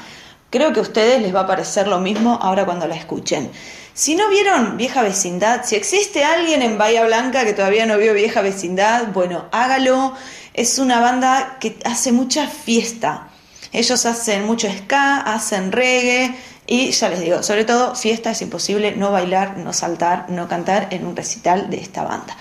Creo 0.49 0.73
que 0.73 0.81
a 0.81 0.83
ustedes 0.83 1.21
les 1.21 1.35
va 1.35 1.41
a 1.41 1.47
parecer 1.47 1.89
lo 1.89 1.99
mismo 1.99 2.39
ahora 2.41 2.65
cuando 2.65 2.87
la 2.87 2.95
escuchen. 2.95 3.51
Si 3.93 4.15
no 4.15 4.29
vieron 4.29 4.77
Vieja 4.79 5.03
Vecindad, 5.03 5.65
si 5.65 5.75
existe 5.75 6.25
alguien 6.25 6.63
en 6.63 6.79
Bahía 6.79 7.05
Blanca 7.05 7.45
que 7.45 7.53
todavía 7.53 7.85
no 7.85 7.99
vio 7.99 8.15
Vieja 8.15 8.41
Vecindad, 8.41 9.13
bueno, 9.13 9.47
hágalo. 9.53 10.15
Es 10.55 10.79
una 10.79 11.01
banda 11.01 11.59
que 11.61 11.79
hace 11.85 12.13
mucha 12.13 12.47
fiesta. 12.47 13.29
Ellos 13.73 14.07
hacen 14.07 14.47
mucho 14.47 14.69
ska, 14.71 15.19
hacen 15.19 15.71
reggae 15.71 16.35
y 16.67 16.91
ya 16.91 17.09
les 17.09 17.21
digo, 17.21 17.43
sobre 17.43 17.65
todo 17.65 17.95
fiesta 17.95 18.31
es 18.31 18.43
imposible 18.43 18.97
no 18.97 19.13
bailar, 19.13 19.59
no 19.59 19.73
saltar, 19.73 20.31
no 20.31 20.49
cantar 20.49 20.89
en 20.91 21.07
un 21.07 21.15
recital 21.15 21.71
de 21.71 21.79
esta 21.79 22.03
banda. 22.03 22.37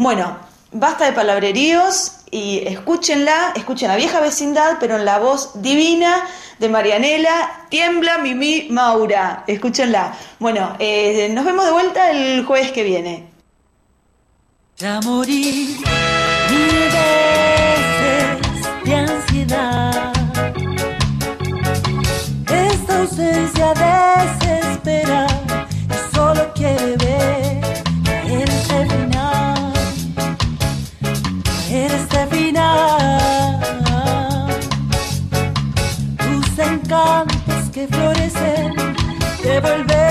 Bueno, 0.00 0.34
basta 0.72 1.04
de 1.04 1.12
palabreríos 1.12 2.12
y 2.30 2.66
escúchenla, 2.66 3.52
escuchen 3.54 3.88
la 3.88 3.96
vieja 3.96 4.18
vecindad, 4.18 4.78
pero 4.80 4.96
en 4.96 5.04
la 5.04 5.18
voz 5.18 5.60
divina 5.60 6.26
de 6.58 6.70
Marianela, 6.70 7.66
tiembla 7.68 8.16
Mimi 8.16 8.68
Maura. 8.70 9.44
Escúchenla. 9.46 10.16
Bueno, 10.38 10.74
eh, 10.78 11.28
nos 11.34 11.44
vemos 11.44 11.66
de 11.66 11.72
vuelta 11.72 12.10
el 12.12 12.46
jueves 12.46 12.72
que 12.72 12.82
viene. 12.82 13.28
Ya 14.78 15.02
morí 15.02 15.76
mil 16.48 16.80
veces 16.96 18.38
de 18.82 18.94
ansiedad. 18.94 20.12
Esta 22.48 23.00
ausencia 23.00 23.74
desespera 23.74 24.49
que 37.80 37.86
florecen 37.86 38.74
te 39.42 39.60
vuelven 39.60 40.09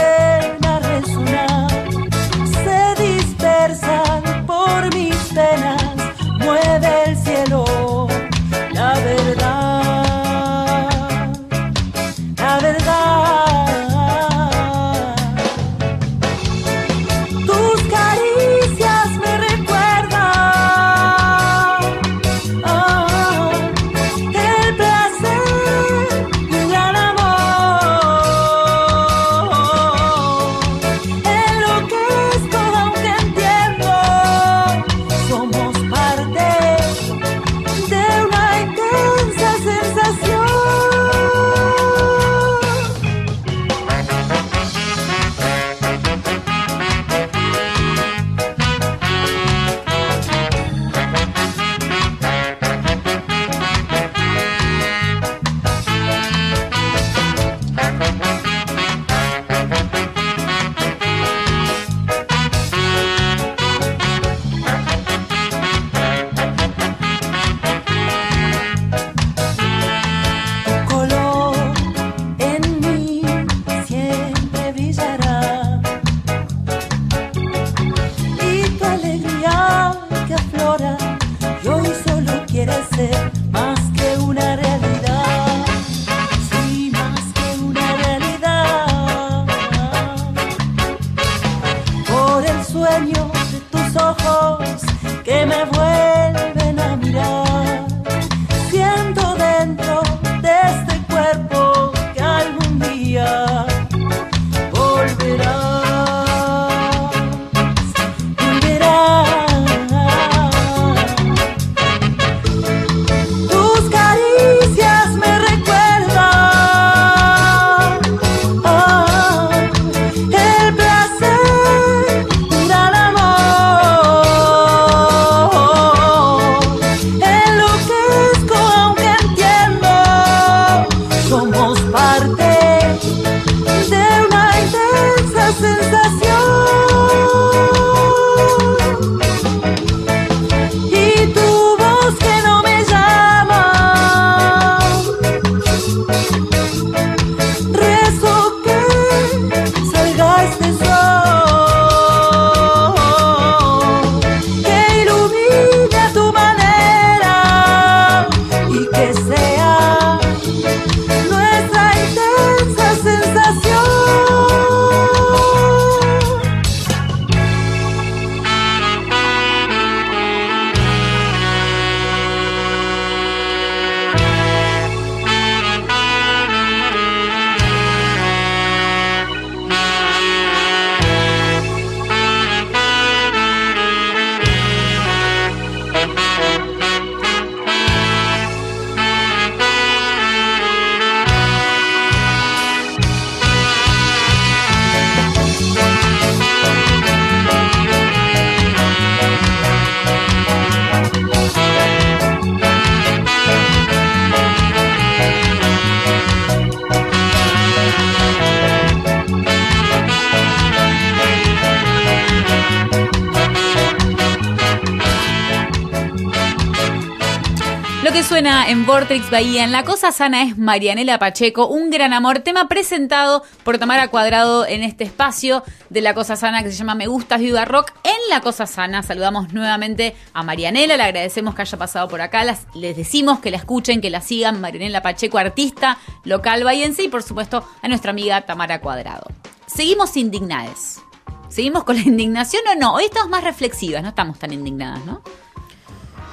Vortex 218.89 219.29
Bahía. 219.29 219.63
En 219.63 219.71
La 219.71 219.83
Cosa 219.83 220.11
Sana 220.11 220.41
es 220.41 220.57
Marianela 220.57 221.19
Pacheco, 221.19 221.67
un 221.67 221.91
gran 221.91 222.11
amor. 222.11 222.39
Tema 222.39 222.67
presentado 222.67 223.43
por 223.63 223.77
Tamara 223.77 224.07
Cuadrado 224.07 224.65
en 224.65 224.81
este 224.81 225.03
espacio 225.03 225.61
de 225.91 226.01
La 226.01 226.15
Cosa 226.15 226.35
Sana 226.35 226.63
que 226.63 226.71
se 226.71 226.77
llama 226.77 226.95
Me 226.95 227.05
Gustas 227.05 227.39
Viva 227.39 227.65
Rock. 227.65 227.93
En 228.03 228.17
La 228.31 228.41
Cosa 228.41 228.65
Sana 228.65 229.03
saludamos 229.03 229.53
nuevamente 229.53 230.15
a 230.33 230.41
Marianela. 230.41 230.97
Le 230.97 231.03
agradecemos 231.03 231.53
que 231.53 231.61
haya 231.61 231.77
pasado 231.77 232.07
por 232.07 232.19
acá. 232.19 232.43
Les 232.73 232.97
decimos 232.97 233.41
que 233.41 233.51
la 233.51 233.57
escuchen, 233.57 234.01
que 234.01 234.09
la 234.09 234.21
sigan. 234.21 234.59
Marianela 234.59 235.03
Pacheco, 235.03 235.37
artista 235.37 235.99
local 236.23 236.63
bahiense. 236.63 237.03
Y 237.03 237.09
por 237.09 237.21
supuesto 237.21 237.63
a 237.83 237.87
nuestra 237.87 238.09
amiga 238.09 238.41
Tamara 238.41 238.81
Cuadrado. 238.81 239.27
Seguimos 239.67 240.17
indignadas. 240.17 240.99
¿Seguimos 241.47 241.83
con 241.83 241.95
la 241.95 242.01
indignación 242.01 242.63
o 242.67 242.73
no? 242.73 242.95
Hoy 242.95 243.05
estamos 243.05 243.29
más 243.29 243.43
reflexivas, 243.43 244.01
no 244.01 244.09
estamos 244.09 244.39
tan 244.39 244.51
indignadas, 244.51 245.05
¿no? 245.05 245.21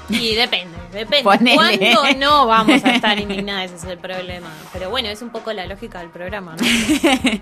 Y 0.09 0.35
depende, 0.35 0.77
depende. 0.93 1.23
Ponele. 1.25 1.57
¿Cuándo 1.95 2.19
no 2.19 2.47
vamos 2.47 2.85
a 2.85 2.95
estar 2.95 3.19
indignadas? 3.19 3.73
Ese 3.73 3.87
es 3.87 3.93
el 3.93 3.99
problema. 3.99 4.49
Pero 4.73 4.91
bueno, 4.91 5.09
es 5.09 5.21
un 5.23 5.31
poco 5.31 5.53
la 5.53 5.67
lógica 5.67 5.99
del 6.01 6.11
programa, 6.11 6.57
¿no? 6.57 6.67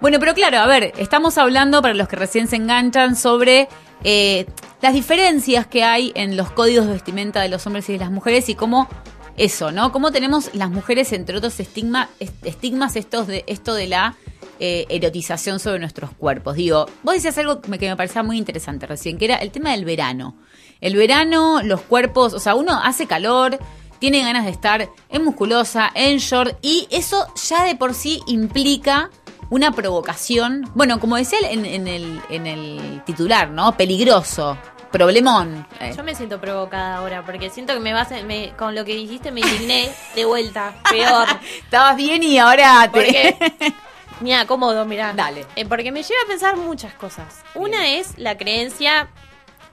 Bueno, 0.00 0.20
pero 0.20 0.32
claro, 0.32 0.58
a 0.58 0.66
ver, 0.68 0.92
estamos 0.98 1.38
hablando, 1.38 1.82
para 1.82 1.92
los 1.92 2.06
que 2.06 2.14
recién 2.14 2.46
se 2.46 2.54
enganchan, 2.54 3.16
sobre 3.16 3.68
eh, 4.04 4.46
las 4.80 4.94
diferencias 4.94 5.66
que 5.66 5.82
hay 5.82 6.12
en 6.14 6.36
los 6.36 6.52
códigos 6.52 6.86
de 6.86 6.92
vestimenta 6.92 7.40
de 7.42 7.48
los 7.48 7.66
hombres 7.66 7.88
y 7.88 7.94
de 7.94 7.98
las 7.98 8.10
mujeres 8.12 8.48
y 8.48 8.54
cómo 8.54 8.88
eso, 9.36 9.72
¿no? 9.72 9.90
Cómo 9.90 10.12
tenemos 10.12 10.54
las 10.54 10.70
mujeres, 10.70 11.12
entre 11.12 11.36
otros 11.36 11.58
estigma, 11.58 12.08
est- 12.20 12.46
estigmas, 12.46 12.94
estos 12.94 13.26
de, 13.26 13.42
esto 13.48 13.74
de 13.74 13.88
la 13.88 14.14
eh, 14.60 14.86
erotización 14.88 15.58
sobre 15.58 15.80
nuestros 15.80 16.12
cuerpos. 16.12 16.54
Digo, 16.54 16.86
vos 17.02 17.14
decías 17.14 17.36
algo 17.38 17.60
que 17.60 17.68
me, 17.68 17.78
que 17.80 17.88
me 17.88 17.96
parecía 17.96 18.22
muy 18.22 18.38
interesante 18.38 18.86
recién, 18.86 19.18
que 19.18 19.24
era 19.24 19.34
el 19.38 19.50
tema 19.50 19.72
del 19.72 19.84
verano. 19.84 20.36
El 20.80 20.96
verano, 20.96 21.60
los 21.62 21.80
cuerpos, 21.82 22.34
o 22.34 22.38
sea, 22.38 22.54
uno 22.54 22.80
hace 22.82 23.06
calor, 23.06 23.58
tiene 23.98 24.22
ganas 24.22 24.44
de 24.44 24.50
estar 24.52 24.88
en 25.08 25.24
musculosa, 25.24 25.90
en 25.94 26.18
short, 26.18 26.56
y 26.62 26.86
eso 26.90 27.26
ya 27.48 27.64
de 27.64 27.74
por 27.74 27.94
sí 27.94 28.20
implica 28.26 29.10
una 29.50 29.72
provocación. 29.72 30.70
Bueno, 30.74 31.00
como 31.00 31.16
decía 31.16 31.38
en, 31.50 31.64
en 31.64 31.88
el, 31.88 32.20
en 32.30 32.46
el 32.46 33.02
titular, 33.06 33.50
¿no? 33.50 33.76
Peligroso, 33.76 34.56
problemón. 34.92 35.66
Eh, 35.80 35.92
Yo 35.96 36.04
me 36.04 36.14
siento 36.14 36.40
provocada 36.40 36.96
ahora 36.98 37.24
porque 37.24 37.50
siento 37.50 37.74
que 37.74 37.80
me 37.80 37.92
vas 37.92 38.12
a- 38.12 38.22
me, 38.22 38.50
con 38.56 38.74
lo 38.74 38.84
que 38.84 38.94
dijiste 38.94 39.32
me 39.32 39.40
indigné 39.40 39.90
de 40.14 40.24
vuelta, 40.26 40.74
peor. 40.90 41.26
Estabas 41.64 41.96
bien 41.96 42.22
y 42.22 42.38
ahora 42.38 42.82
te... 42.84 42.90
Porque, 42.90 43.72
mira, 44.20 44.46
cómodo, 44.46 44.84
mira. 44.84 45.12
Dale. 45.14 45.44
porque 45.68 45.90
me 45.92 46.02
lleva 46.02 46.20
a 46.24 46.28
pensar 46.28 46.56
muchas 46.56 46.92
cosas. 46.94 47.42
Una 47.54 47.88
es 47.88 48.16
la 48.18 48.36
creencia 48.36 49.08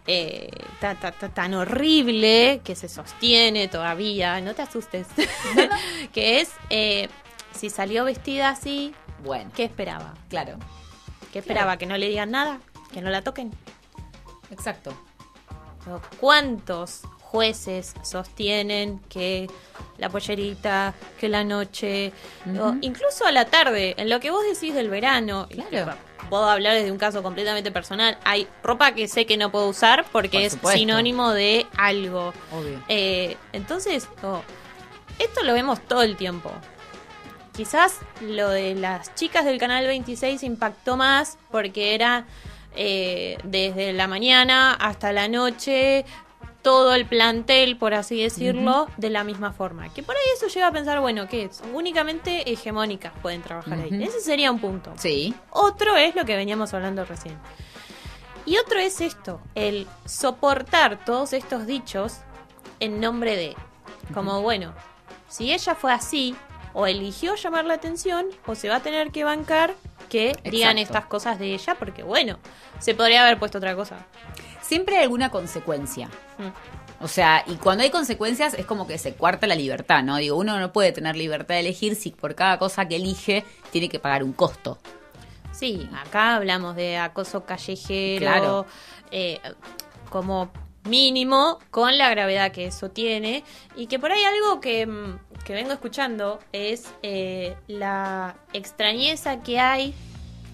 eh, 0.08 0.50
ta- 0.80 0.96
ta- 0.96 1.12
ta- 1.12 1.30
tan 1.30 1.54
horrible 1.54 2.62
que 2.64 2.76
se 2.76 2.88
sostiene 2.90 3.68
todavía, 3.68 4.40
no 4.42 4.54
te 4.54 4.62
asustes, 4.62 5.08
que 6.14 6.42
es 6.42 6.52
eh, 6.70 7.10
si 7.54 7.70
salió 7.70 8.04
vestida 8.06 8.50
así, 8.50 8.94
bueno, 9.24 9.50
¿qué 9.56 9.64
esperaba? 9.64 10.14
Claro. 10.30 10.58
¿Qué 11.34 11.40
esperaba? 11.40 11.78
¿Que 11.78 11.86
no 11.86 11.98
le 11.98 12.08
digan 12.10 12.32
nada? 12.32 12.60
¿Que 12.94 13.02
no 13.02 13.10
la 13.10 13.22
toquen? 13.24 13.52
Exacto. 14.52 14.94
¿Cuántos 16.20 17.02
jueces 17.36 17.94
sostienen 18.02 19.00
que 19.10 19.50
la 19.98 20.08
pollerita, 20.08 20.94
que 21.20 21.28
la 21.28 21.44
noche, 21.44 22.14
o 22.58 22.76
incluso 22.80 23.26
a 23.26 23.34
la 23.34 23.44
tarde, 23.44 23.94
en 23.98 24.10
lo 24.10 24.22
que 24.22 24.32
vos 24.32 24.42
decís 24.46 24.74
del 24.74 24.90
verano? 24.90 25.46
y 25.50 25.62
Puedo 26.30 26.50
hablar 26.50 26.76
desde 26.76 26.92
un 26.92 26.98
caso 26.98 27.22
completamente 27.22 27.72
personal. 27.72 28.18
Hay 28.24 28.48
ropa 28.64 28.94
que 28.94 29.10
sé 29.10 29.26
que 29.26 29.36
no 29.36 29.52
puedo 29.52 29.68
usar 29.68 30.06
porque 30.14 30.50
Por 30.62 30.72
es 30.72 30.80
sinónimo 30.80 31.32
de 31.32 31.68
algo. 31.78 32.34
Obvio. 32.52 32.82
Eh, 32.88 33.36
entonces, 33.52 34.08
oh, 34.24 34.42
esto 35.20 35.44
lo 35.44 35.54
vemos 35.54 35.82
todo 35.82 36.04
el 36.04 36.16
tiempo. 36.16 36.52
Quizás 37.54 38.00
lo 38.22 38.50
de 38.50 38.76
las 38.76 39.14
chicas 39.14 39.44
del 39.44 39.60
canal 39.60 39.86
26 39.86 40.42
impactó 40.44 40.96
más 40.96 41.38
porque 41.52 41.94
era 41.94 42.26
eh, 42.76 43.38
desde 43.44 43.94
la 43.94 44.08
mañana 44.08 44.74
hasta 44.74 45.12
la 45.12 45.28
noche 45.28 46.06
todo 46.66 46.96
el 46.96 47.06
plantel, 47.06 47.78
por 47.78 47.94
así 47.94 48.20
decirlo, 48.20 48.88
de 48.98 49.12
la 49.12 49.24
misma 49.24 49.54
forma. 49.54 49.94
Que 49.94 50.02
por 50.02 50.16
ahí 50.16 50.24
eso 50.36 50.48
lleva 50.48 50.66
a 50.66 50.72
pensar, 50.72 51.00
bueno, 51.00 51.28
que 51.28 51.48
únicamente 51.72 52.52
hegemónicas 52.52 53.14
pueden 53.22 53.44
trabajar 53.44 53.78
ahí. 53.78 54.04
Ese 54.04 54.20
sería 54.20 54.50
un 54.50 54.58
punto. 54.58 54.92
Sí. 54.98 55.36
Otro 55.52 55.96
es 55.96 56.16
lo 56.16 56.26
que 56.26 56.36
veníamos 56.36 56.74
hablando 56.74 57.06
recién. 57.06 57.38
Y 58.48 58.58
otro 58.58 58.80
es 58.80 59.00
esto, 59.00 59.40
el 59.54 59.86
soportar 60.06 61.06
todos 61.06 61.34
estos 61.34 61.68
dichos 61.68 62.22
en 62.80 63.00
nombre 63.00 63.36
de, 63.36 63.56
como 64.16 64.42
bueno, 64.42 64.74
si 65.30 65.54
ella 65.54 65.76
fue 65.76 65.94
así, 65.94 66.36
o 66.74 66.88
eligió 66.88 67.36
llamar 67.36 67.66
la 67.66 67.76
atención, 67.76 68.26
o 68.48 68.56
se 68.56 68.70
va 68.70 68.78
a 68.78 68.80
tener 68.80 69.12
que 69.12 69.24
bancar 69.24 69.76
que 70.10 70.36
digan 70.44 70.80
estas 70.80 71.06
cosas 71.06 71.38
de 71.38 71.54
ella, 71.54 71.76
porque 71.76 72.02
bueno, 72.02 72.40
se 72.80 72.96
podría 72.96 73.22
haber 73.22 73.38
puesto 73.38 73.60
otra 73.60 73.76
cosa. 73.76 73.98
Siempre 74.66 74.98
hay 74.98 75.04
alguna 75.04 75.30
consecuencia. 75.30 76.10
O 77.02 77.08
sea, 77.08 77.44
y 77.46 77.56
cuando 77.56 77.84
hay 77.84 77.90
consecuencias 77.90 78.54
es 78.54 78.66
como 78.66 78.88
que 78.88 78.98
se 78.98 79.14
cuarta 79.14 79.48
la 79.48 79.56
libertad, 79.56 80.02
¿no? 80.04 80.18
Digo, 80.18 80.38
uno 80.38 80.60
no 80.60 80.72
puede 80.74 80.92
tener 80.92 81.16
libertad 81.16 81.56
de 81.56 81.60
elegir 81.62 81.96
si 81.96 82.12
por 82.12 82.36
cada 82.36 82.58
cosa 82.58 82.88
que 82.88 82.96
elige 82.96 83.44
tiene 83.72 83.90
que 83.90 84.00
pagar 84.00 84.24
un 84.24 84.34
costo. 84.34 84.80
Sí, 85.52 85.88
acá 86.06 86.36
hablamos 86.36 86.76
de 86.76 86.98
acoso 86.98 87.46
callejero, 87.46 88.20
Claro. 88.20 88.66
eh, 89.12 89.40
como 90.10 90.50
mínimo, 90.86 91.60
con 91.72 91.98
la 91.98 92.10
gravedad 92.10 92.52
que 92.52 92.66
eso 92.68 92.90
tiene, 92.90 93.44
y 93.76 93.88
que 93.88 93.98
por 94.00 94.12
ahí 94.12 94.24
algo 94.24 94.60
que, 94.60 94.86
mm, 94.86 95.20
que 95.46 95.54
vengo 95.54 95.72
escuchando 95.74 96.40
es 96.52 96.86
eh, 97.04 97.56
la 97.68 98.36
extrañeza 98.54 99.42
que 99.42 99.60
hay 99.60 99.94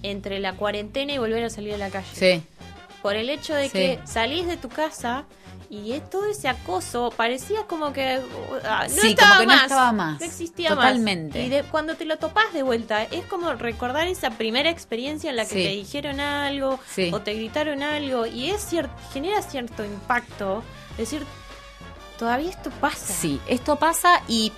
entre 0.03 0.39
la 0.39 0.53
cuarentena 0.55 1.13
y 1.13 1.17
volver 1.17 1.43
a 1.43 1.49
salir 1.49 1.73
a 1.73 1.77
la 1.77 1.89
calle. 1.89 2.07
Sí. 2.13 2.43
Por 3.01 3.15
el 3.15 3.29
hecho 3.29 3.53
de 3.55 3.65
Sí. 3.65 3.71
que 3.71 3.99
salís 4.05 4.45
de 4.47 4.57
tu 4.57 4.69
casa 4.69 5.25
y 5.69 5.93
es 5.93 6.07
todo 6.09 6.25
ese 6.29 6.47
acoso 6.49 7.11
parecía 7.15 7.63
como 7.63 7.93
que 7.93 8.19
uh, 8.19 8.55
ah, 8.65 8.85
no, 8.89 9.01
Sí, 9.01 9.09
estaba, 9.11 9.37
como 9.37 9.39
que 9.41 9.45
no 9.47 9.53
más, 9.53 9.63
estaba 9.63 9.91
más. 9.91 10.19
no 10.19 10.25
existía 10.25 10.69
Totalmente. 10.69 11.39
más. 11.39 11.47
Y 11.47 11.49
de- 11.49 11.63
cuando 11.63 11.95
te 11.95 12.05
lo 12.05 12.17
topás 12.17 12.53
de 12.53 12.61
vuelta, 12.61 13.03
es 13.03 13.25
como 13.25 13.53
recordar 13.53 14.07
esa 14.07 14.31
primera 14.31 14.69
experiencia 14.69 15.29
en 15.29 15.37
la 15.37 15.43
que 15.45 15.49
Sí. 15.55 15.63
te 15.63 15.69
dijeron 15.69 16.19
algo 16.19 16.79
Sí. 16.93 17.09
o 17.13 17.21
te 17.21 17.33
gritaron 17.33 17.81
algo 17.83 18.25
y 18.27 18.49
es 18.51 18.71
cier- 18.71 18.89
genera 19.13 19.41
cierto 19.41 19.83
impacto. 19.85 20.63
Decir, 20.97 21.23
todavía 22.19 22.49
esto 22.51 22.69
pasa. 22.81 23.13
Sí, 23.13 23.39
esto 23.47 23.77
pasa 23.77 24.21
y, 24.27 24.51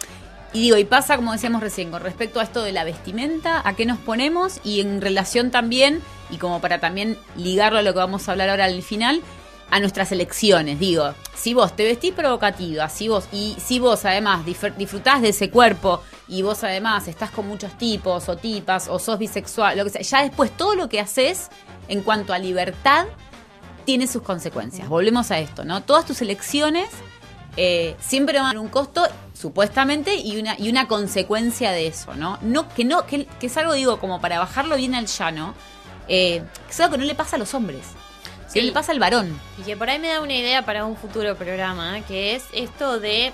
y 0.53 0.61
digo, 0.61 0.77
y 0.77 0.85
pasa 0.85 1.15
como 1.15 1.31
decíamos 1.31 1.61
recién, 1.61 1.89
con 1.89 2.01
respecto 2.01 2.39
a 2.39 2.43
esto 2.43 2.61
de 2.61 2.71
la 2.71 2.83
vestimenta, 2.83 3.67
a 3.67 3.75
qué 3.75 3.85
nos 3.85 3.97
ponemos 3.97 4.59
y 4.63 4.81
en 4.81 5.01
relación 5.01 5.49
también, 5.51 6.01
y 6.29 6.37
como 6.37 6.61
para 6.61 6.79
también 6.79 7.17
ligarlo 7.35 7.79
a 7.79 7.81
lo 7.81 7.93
que 7.93 7.99
vamos 7.99 8.27
a 8.27 8.31
hablar 8.31 8.49
ahora 8.49 8.65
al 8.65 8.83
final, 8.83 9.21
a 9.71 9.79
nuestras 9.79 10.11
elecciones. 10.11 10.79
Digo, 10.79 11.15
si 11.33 11.55
vos 11.55 11.75
te 11.75 11.83
vestís 11.83 12.13
provocativa, 12.13 12.87
si 12.89 13.07
vos, 13.07 13.27
y 13.31 13.55
si 13.59 13.79
vos 13.79 14.05
además 14.05 14.45
disfrutás 14.45 15.23
de 15.23 15.29
ese 15.29 15.49
cuerpo 15.49 16.03
y 16.27 16.43
vos 16.43 16.63
además 16.63 17.07
estás 17.07 17.31
con 17.31 17.47
muchos 17.47 17.75
tipos 17.79 18.29
o 18.29 18.37
tipas 18.37 18.87
o 18.87 18.99
sos 18.99 19.17
bisexual, 19.17 19.75
lo 19.75 19.83
que 19.83 19.89
sea, 19.89 20.01
ya 20.01 20.21
después 20.21 20.51
todo 20.55 20.75
lo 20.75 20.89
que 20.89 20.99
haces 20.99 21.49
en 21.87 22.01
cuanto 22.01 22.33
a 22.33 22.37
libertad 22.37 23.07
tiene 23.85 24.05
sus 24.05 24.21
consecuencias. 24.21 24.87
Volvemos 24.87 25.31
a 25.31 25.39
esto, 25.39 25.65
¿no? 25.65 25.81
Todas 25.81 26.05
tus 26.05 26.21
elecciones 26.21 26.89
eh, 27.57 27.95
siempre 27.99 28.37
van 28.37 28.45
a 28.45 28.49
tener 28.51 28.63
un 28.63 28.69
costo, 28.69 29.07
supuestamente, 29.43 30.15
y 30.15 30.37
una, 30.39 30.55
y 30.57 30.69
una 30.69 30.87
consecuencia 30.87 31.71
de 31.73 31.85
eso, 31.87 32.15
¿no? 32.15 32.39
No, 32.41 32.69
que 32.69 32.85
no, 32.85 33.05
que, 33.05 33.25
que 33.39 33.47
es 33.47 33.57
algo, 33.57 33.73
digo, 33.73 33.99
como 33.99 34.21
para 34.21 34.39
bajarlo 34.39 34.77
bien 34.77 34.95
al 34.95 35.07
llano, 35.07 35.53
eh, 36.07 36.41
que 36.65 36.71
es 36.71 36.79
algo 36.79 36.93
que 36.93 36.97
no 36.99 37.03
le 37.05 37.13
pasa 37.13 37.35
a 37.35 37.39
los 37.39 37.53
hombres. 37.53 37.81
Que 38.53 38.59
Sí. 38.61 38.65
le 38.67 38.71
pasa 38.71 38.93
al 38.93 38.99
varón. 38.99 39.37
Y 39.59 39.63
que 39.63 39.75
por 39.75 39.89
ahí 39.89 39.99
me 39.99 40.07
da 40.07 40.21
una 40.21 40.33
idea 40.33 40.63
para 40.63 40.85
un 40.85 40.95
futuro 40.95 41.35
programa, 41.35 41.99
que 42.07 42.35
es 42.35 42.43
esto 42.53 42.99
de 43.01 43.33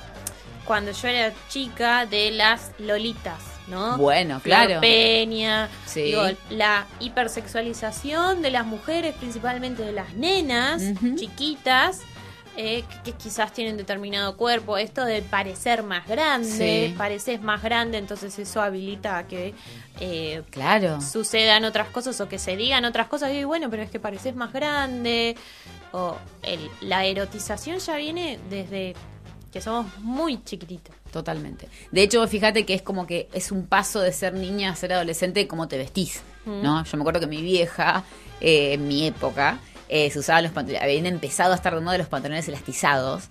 cuando 0.65 0.91
yo 0.91 1.07
era 1.07 1.31
chica 1.47 2.05
de 2.07 2.31
las 2.31 2.71
lolitas, 2.79 3.39
¿no? 3.67 3.97
Bueno, 3.97 4.39
claro. 4.43 4.81
Peña, 4.81 5.69
Sí. 5.85 6.01
digo, 6.03 6.23
la 6.49 6.87
hipersexualización 6.99 8.41
de 8.41 8.49
las 8.51 8.65
mujeres, 8.65 9.13
principalmente 9.15 9.83
de 9.83 9.91
las 9.91 10.13
nenas 10.15 10.81
chiquitas, 11.17 11.99
eh, 12.57 12.83
que, 13.03 13.11
que 13.11 13.17
quizás 13.17 13.53
tienen 13.53 13.77
determinado 13.77 14.35
cuerpo, 14.37 14.77
esto 14.77 15.05
de 15.05 15.21
parecer 15.21 15.83
más 15.83 16.07
grande, 16.07 16.87
Sí. 16.89 16.95
pareces 16.97 17.41
más 17.41 17.61
grande, 17.63 17.97
entonces 17.97 18.37
eso 18.39 18.61
habilita 18.61 19.17
a 19.17 19.27
que 19.27 19.53
eh, 20.01 20.43
Claro. 20.49 21.01
sucedan 21.01 21.65
otras 21.65 21.87
cosas 21.89 22.19
o 22.21 22.29
que 22.29 22.39
se 22.39 22.55
digan 22.55 22.85
otras 22.85 23.07
cosas 23.07 23.33
y 23.33 23.43
bueno, 23.43 23.69
pero 23.69 23.83
es 23.83 23.89
que 23.89 23.99
pareces 23.99 24.35
más 24.35 24.53
grande 24.53 25.35
o 25.91 26.15
el- 26.43 26.69
la 26.81 27.05
erotización 27.05 27.79
ya 27.79 27.95
viene 27.97 28.39
desde 28.49 28.95
que 29.51 29.61
somos 29.61 29.97
muy 29.99 30.43
chiquititos. 30.43 30.95
Totalmente. 31.11 31.67
De 31.91 32.03
hecho, 32.03 32.25
fíjate 32.27 32.65
que 32.65 32.75
es 32.75 32.81
como 32.83 33.07
que 33.07 33.27
es 33.33 33.51
un 33.51 33.65
paso 33.65 33.99
de 33.99 34.13
ser 34.13 34.33
niña 34.35 34.69
a 34.71 34.75
ser 34.75 34.93
adolescente 34.93 35.47
como 35.47 35.67
te 35.67 35.77
vestís, 35.77 36.21
Mm. 36.45 36.61
¿no? 36.63 36.83
Yo 36.85 36.97
me 36.97 37.01
acuerdo 37.01 37.19
que 37.19 37.27
mi 37.27 37.41
vieja, 37.41 38.03
eh, 38.41 38.73
en 38.73 38.87
mi 38.87 39.05
época, 39.07 39.59
eh, 39.89 40.09
se 40.11 40.19
usaban 40.19 40.43
los 40.43 40.51
pantalones, 40.53 40.83
habían 40.83 41.05
empezado 41.07 41.51
a 41.51 41.55
estar 41.55 41.73
de 41.75 41.81
moda 41.81 41.97
los 41.97 42.07
pantalones 42.07 42.47
elastizados. 42.47 43.25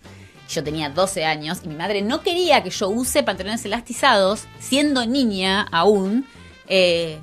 Yo 0.51 0.65
tenía 0.65 0.89
12 0.91 1.25
años 1.25 1.59
y 1.65 1.69
mi 1.69 1.75
madre 1.77 2.01
no 2.03 2.23
quería 2.23 2.63
que 2.63 2.71
yo 2.71 2.89
use 2.89 3.23
pantalones 3.23 3.65
elastizados, 3.65 4.45
siendo 4.59 5.05
niña 5.07 5.63
aún, 5.71 6.27
eh, 6.67 7.19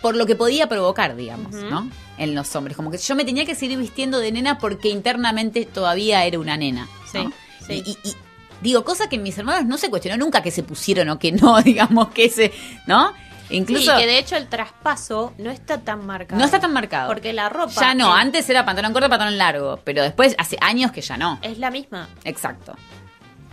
por 0.00 0.16
lo 0.16 0.26
que 0.26 0.36
podía 0.36 0.68
provocar, 0.68 1.16
digamos. 1.16 1.52
¿no? 1.54 1.90
En 2.18 2.34
los 2.34 2.54
hombres. 2.54 2.76
Como 2.76 2.90
que 2.90 2.98
yo 2.98 3.14
me 3.16 3.24
tenía 3.24 3.44
que 3.44 3.54
seguir 3.54 3.78
vistiendo 3.78 4.18
de 4.20 4.30
nena 4.32 4.58
porque 4.58 4.88
internamente 4.90 5.64
todavía 5.66 6.24
era 6.24 6.38
una 6.38 6.56
nena. 6.56 6.88
¿no? 7.14 7.30
Sí, 7.30 7.34
sí. 7.66 7.82
Y, 7.86 7.90
y- 7.90 8.10
y 8.10 8.14
digo, 8.60 8.84
cosa 8.84 9.08
que 9.08 9.18
mis 9.18 9.36
hermanos 9.36 9.66
no 9.66 9.76
se 9.78 9.90
cuestionó 9.90 10.16
nunca 10.24 10.42
que 10.42 10.50
se 10.50 10.62
pusieron 10.62 11.08
o 11.08 11.18
que 11.18 11.32
no, 11.32 11.60
digamos, 11.62 12.08
que 12.10 12.28
se, 12.30 12.52
¿no? 12.86 13.12
Incluso 13.56 13.92
Sí, 13.94 14.00
que 14.00 14.06
de 14.06 14.18
hecho 14.18 14.36
el 14.36 14.48
traspaso 14.48 15.32
no 15.38 15.50
está 15.50 15.78
tan 15.80 16.04
marcado. 16.06 16.38
no 16.38 16.44
está 16.44 16.60
tan 16.60 16.72
marcado. 16.72 17.08
Porque 17.08 17.32
la 17.32 17.48
ropa. 17.48 17.72
Ya 17.80 17.94
no, 17.94 18.14
es- 18.16 18.22
antes 18.22 18.48
era 18.50 18.64
pantalón 18.64 18.92
corto, 18.92 19.08
pantalón 19.08 19.38
largo, 19.38 19.80
pero 19.84 20.02
después 20.02 20.34
hace 20.38 20.56
años 20.60 20.92
que 20.92 21.00
ya 21.00 21.16
no. 21.16 21.38
Es 21.42 21.58
la 21.58 21.70
misma. 21.70 22.08
Exacto. 22.24 22.74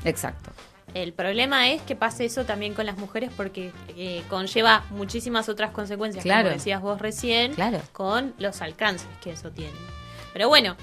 Exacto. 0.03 0.51
El 0.93 1.13
problema 1.13 1.69
es 1.69 1.81
que 1.83 1.95
pase 1.95 2.25
eso 2.25 2.43
también 2.43 2.73
con 2.73 2.85
las 2.85 2.97
mujeres 2.97 3.29
porque 3.37 3.71
eh, 3.95 4.23
conlleva 4.29 4.83
muchísimas 4.89 5.47
otras 5.47 5.71
consecuencias, 5.71 6.23
Claro. 6.23 6.43
como 6.49 6.55
decías 6.55 6.81
vos 6.81 6.99
recién, 6.99 7.53
Claro. 7.53 7.79
con 7.93 8.33
los 8.39 8.61
alcances 8.61 9.07
que 9.23 9.31
eso 9.31 9.51
tiene. 9.51 9.71
Pero 10.33 10.49
bueno, 10.49 10.75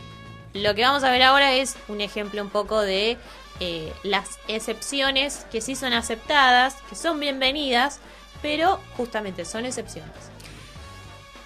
lo 0.54 0.74
que 0.74 0.82
vamos 0.82 1.04
a 1.04 1.10
ver 1.10 1.22
ahora 1.22 1.52
es 1.52 1.76
un 1.88 2.00
ejemplo 2.00 2.40
un 2.42 2.48
poco 2.48 2.80
de 2.80 3.18
eh, 3.60 3.92
las 4.02 4.38
excepciones 4.48 5.44
que 5.50 5.60
sí 5.60 5.74
son 5.74 5.92
aceptadas, 5.92 6.76
que 6.88 6.94
son 6.94 7.18
bienvenidas, 7.20 8.00
pero 8.42 8.80
justamente 8.96 9.44
son 9.44 9.66
excepciones. 9.66 10.12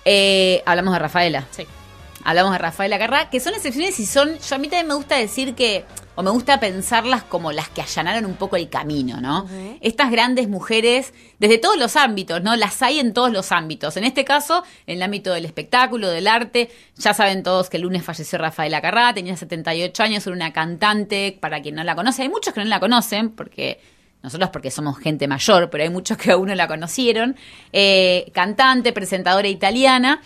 Eh, 0.05 0.63
hablamos 0.67 0.93
de 0.93 0.99
Rafaela. 0.99 1.47
Sí. 1.51 1.67
Hablamos 2.25 2.53
de 2.53 2.59
Rafaela 2.59 2.99
Carrá, 2.99 3.31
que 3.31 3.41
son 3.41 3.55
excepciones 3.55 3.99
y 3.99 4.07
son, 4.07 4.39
yo 4.39 4.55
a 4.55 4.59
mí 4.59 4.69
también 4.69 4.87
me 4.87 4.95
gusta 4.95 5.17
decir 5.17 5.57
que, 5.57 5.85
o 6.15 6.23
me 6.23 6.31
gusta 6.31 6.61
pensarlas 6.61 7.25
como 7.25 7.51
las 7.51 7.69
que 7.69 7.83
allanaron 7.83 8.27
un 8.27 8.37
poco 8.37 8.55
el 8.55 8.69
camino, 8.69 9.21
¿no? 9.21 9.49
Estas 9.81 10.13
grandes 10.13 10.49
mujeres, 10.49 11.15
desde 11.41 11.59
todos 11.59 11.77
los 11.77 11.97
ámbitos, 11.97 12.41
¿no? 12.41 12.55
Las 12.55 12.81
hay 12.81 13.01
en 13.01 13.13
todos 13.13 13.33
los 13.33 13.51
ámbitos. 13.51 13.97
En 13.97 14.05
este 14.05 14.25
caso, 14.25 14.63
en 14.87 14.99
el 14.99 15.03
ámbito 15.03 15.33
del 15.33 15.45
espectáculo, 15.47 16.11
del 16.11 16.29
arte, 16.29 16.71
ya 16.97 17.13
saben 17.13 17.43
todos 17.43 17.69
que 17.69 17.79
el 17.79 17.83
lunes 17.83 18.05
falleció 18.05 18.39
Rafaela 18.39 18.81
Carrá, 18.81 19.13
tenía 19.15 19.37
78 19.37 20.01
años, 20.05 20.25
era 20.25 20.37
una 20.37 20.53
cantante, 20.53 21.37
para 21.41 21.61
quien 21.61 21.75
no 21.75 21.83
la 21.83 21.97
conoce, 21.97 22.23
hay 22.23 22.29
muchos 22.29 22.55
que 22.55 22.61
no 22.61 22.67
la 22.67 22.79
conocen, 22.79 23.31
porque 23.31 23.81
nosotros 24.23 24.51
porque 24.51 24.71
somos 24.71 24.99
gente 24.99 25.27
mayor, 25.27 25.69
pero 25.71 25.85
hay 25.85 25.91
muchos 25.91 26.17
que 26.17 26.33
aún 26.33 26.49
no 26.49 26.55
la 26.55 26.69
conocieron, 26.69 27.37
eh, 27.73 28.31
cantante, 28.33 28.93
presentadora 28.93 29.49
italiana. 29.49 30.23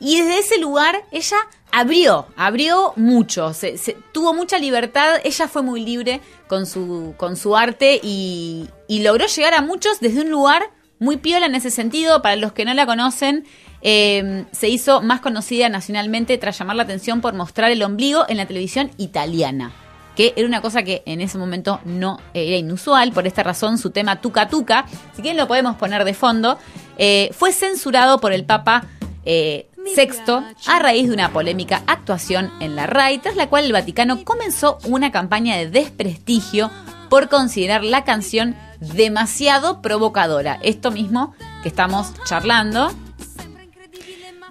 Y 0.00 0.18
desde 0.18 0.38
ese 0.38 0.58
lugar 0.58 1.04
ella 1.12 1.36
abrió, 1.70 2.26
abrió 2.36 2.94
mucho, 2.96 3.52
se, 3.52 3.76
tuvo 4.12 4.32
mucha 4.32 4.58
libertad, 4.58 5.20
ella 5.24 5.46
fue 5.46 5.62
muy 5.62 5.84
libre 5.84 6.20
con 6.48 6.66
su, 6.66 7.14
con 7.18 7.36
su 7.36 7.54
arte 7.54 8.00
y, 8.02 8.68
logró 8.88 9.26
llegar 9.26 9.54
a 9.54 9.62
muchos 9.62 10.00
desde 10.00 10.22
un 10.22 10.30
lugar 10.30 10.70
muy 10.98 11.18
piola 11.18 11.46
en 11.46 11.54
ese 11.54 11.70
sentido. 11.70 12.22
Para 12.22 12.36
los 12.36 12.52
que 12.52 12.64
no 12.64 12.74
la 12.74 12.86
conocen, 12.86 13.46
eh, 13.82 14.44
se 14.52 14.68
hizo 14.68 15.02
más 15.02 15.20
conocida 15.20 15.68
nacionalmente 15.68 16.36
tras 16.38 16.58
llamar 16.58 16.76
la 16.76 16.82
atención 16.82 17.20
por 17.20 17.34
mostrar 17.34 17.70
el 17.70 17.82
ombligo 17.82 18.24
en 18.28 18.38
la 18.38 18.46
televisión 18.46 18.90
italiana 18.96 19.72
que 20.16 20.34
era 20.36 20.46
una 20.46 20.60
cosa 20.60 20.82
que 20.82 21.02
en 21.06 21.20
ese 21.20 21.38
momento 21.38 21.80
no 21.84 22.18
era 22.34 22.56
inusual. 22.56 23.12
Por 23.12 23.26
esta 23.26 23.42
razón, 23.42 23.78
su 23.78 23.90
tema 23.90 24.20
Tuca 24.20 24.48
Tuca, 24.48 24.86
si 25.14 25.22
quieren 25.22 25.38
lo 25.38 25.48
podemos 25.48 25.76
poner 25.76 26.04
de 26.04 26.14
fondo, 26.14 26.58
eh, 26.98 27.30
fue 27.32 27.52
censurado 27.52 28.20
por 28.20 28.32
el 28.32 28.44
Papa 28.44 28.84
eh, 29.24 29.70
Sexto 29.94 30.44
a 30.66 30.78
raíz 30.78 31.08
de 31.08 31.14
una 31.14 31.32
polémica 31.32 31.82
actuación 31.86 32.52
en 32.60 32.76
la 32.76 32.86
RAI, 32.86 33.18
tras 33.18 33.36
la 33.36 33.48
cual 33.48 33.64
el 33.64 33.72
Vaticano 33.72 34.24
comenzó 34.24 34.78
una 34.84 35.10
campaña 35.10 35.56
de 35.56 35.70
desprestigio 35.70 36.70
por 37.08 37.28
considerar 37.28 37.82
la 37.82 38.04
canción 38.04 38.56
demasiado 38.80 39.82
provocadora. 39.82 40.58
Esto 40.62 40.90
mismo 40.90 41.34
que 41.62 41.68
estamos 41.68 42.12
charlando. 42.24 42.92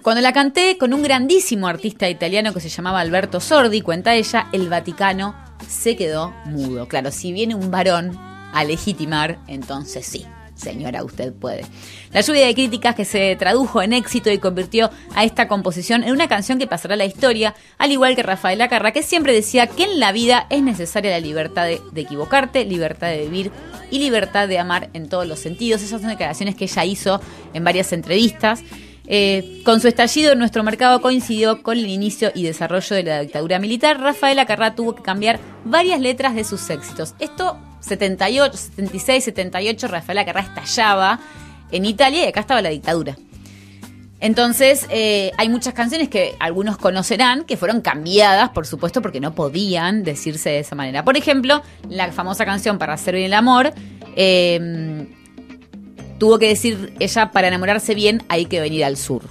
Cuando 0.02 0.20
la 0.20 0.32
canté 0.32 0.78
con 0.78 0.92
un 0.92 1.02
grandísimo 1.02 1.68
artista 1.68 2.08
italiano 2.08 2.52
que 2.52 2.60
se 2.60 2.68
llamaba 2.68 3.00
Alberto 3.00 3.40
Sordi, 3.40 3.82
cuenta 3.82 4.14
ella, 4.14 4.48
el 4.52 4.68
Vaticano 4.68 5.34
se 5.70 5.96
quedó 5.96 6.34
mudo. 6.46 6.88
Claro, 6.88 7.10
si 7.10 7.32
viene 7.32 7.54
un 7.54 7.70
varón 7.70 8.18
a 8.52 8.64
legitimar, 8.64 9.38
entonces 9.46 10.04
sí, 10.04 10.26
señora, 10.56 11.04
usted 11.04 11.32
puede. 11.32 11.64
La 12.12 12.20
lluvia 12.20 12.46
de 12.46 12.54
críticas 12.54 12.96
que 12.96 13.04
se 13.04 13.36
tradujo 13.36 13.80
en 13.80 13.92
éxito 13.92 14.30
y 14.30 14.38
convirtió 14.38 14.90
a 15.14 15.24
esta 15.24 15.46
composición 15.46 16.02
en 16.02 16.12
una 16.12 16.28
canción 16.28 16.58
que 16.58 16.66
pasará 16.66 16.94
a 16.94 16.96
la 16.96 17.04
historia, 17.04 17.54
al 17.78 17.92
igual 17.92 18.16
que 18.16 18.24
Rafael 18.24 18.60
Acarra, 18.60 18.92
que 18.92 19.04
siempre 19.04 19.32
decía 19.32 19.68
que 19.68 19.84
en 19.84 20.00
la 20.00 20.10
vida 20.10 20.46
es 20.50 20.62
necesaria 20.62 21.12
la 21.12 21.20
libertad 21.20 21.66
de, 21.66 21.80
de 21.92 22.00
equivocarte, 22.00 22.64
libertad 22.64 23.08
de 23.08 23.22
vivir 23.22 23.52
y 23.92 24.00
libertad 24.00 24.48
de 24.48 24.58
amar 24.58 24.90
en 24.92 25.08
todos 25.08 25.26
los 25.26 25.38
sentidos. 25.38 25.82
Esas 25.82 26.00
son 26.00 26.10
declaraciones 26.10 26.56
que 26.56 26.64
ella 26.64 26.84
hizo 26.84 27.20
en 27.54 27.62
varias 27.62 27.92
entrevistas. 27.92 28.64
Eh, 29.12 29.62
con 29.64 29.80
su 29.80 29.88
estallido 29.88 30.30
en 30.30 30.38
nuestro 30.38 30.62
mercado 30.62 31.02
coincidió 31.02 31.64
con 31.64 31.76
el 31.76 31.88
inicio 31.88 32.30
y 32.32 32.44
desarrollo 32.44 32.94
de 32.94 33.02
la 33.02 33.20
dictadura 33.22 33.58
militar. 33.58 34.00
Rafael 34.00 34.38
Acarrá 34.38 34.76
tuvo 34.76 34.94
que 34.94 35.02
cambiar 35.02 35.40
varias 35.64 36.00
letras 36.00 36.36
de 36.36 36.44
sus 36.44 36.70
éxitos. 36.70 37.16
Esto 37.18 37.58
78, 37.80 38.56
76, 38.56 39.24
78, 39.24 39.88
Rafael 39.88 40.18
Acarrá 40.18 40.42
estallaba 40.42 41.18
en 41.72 41.86
Italia 41.86 42.24
y 42.24 42.28
acá 42.28 42.38
estaba 42.38 42.62
la 42.62 42.68
dictadura. 42.68 43.16
Entonces, 44.20 44.86
eh, 44.90 45.32
hay 45.38 45.48
muchas 45.48 45.74
canciones 45.74 46.08
que 46.08 46.36
algunos 46.38 46.78
conocerán 46.78 47.42
que 47.42 47.56
fueron 47.56 47.80
cambiadas, 47.80 48.50
por 48.50 48.64
supuesto, 48.64 49.02
porque 49.02 49.18
no 49.18 49.34
podían 49.34 50.04
decirse 50.04 50.50
de 50.50 50.60
esa 50.60 50.76
manera. 50.76 51.04
Por 51.04 51.16
ejemplo, 51.16 51.62
la 51.88 52.12
famosa 52.12 52.44
canción 52.44 52.78
Para 52.78 52.92
hacer 52.92 53.16
bien 53.16 53.26
el 53.26 53.34
amor, 53.34 53.72
eh, 54.14 55.08
tuvo 56.20 56.38
que 56.38 56.48
decir 56.48 56.92
ella, 57.00 57.32
para 57.32 57.48
enamorarse 57.48 57.94
bien 57.96 58.22
hay 58.28 58.44
que 58.44 58.60
venir 58.60 58.84
al 58.84 58.96
sur. 58.96 59.22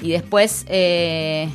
Y 0.00 0.10
después, 0.10 0.64
eh, 0.68 1.48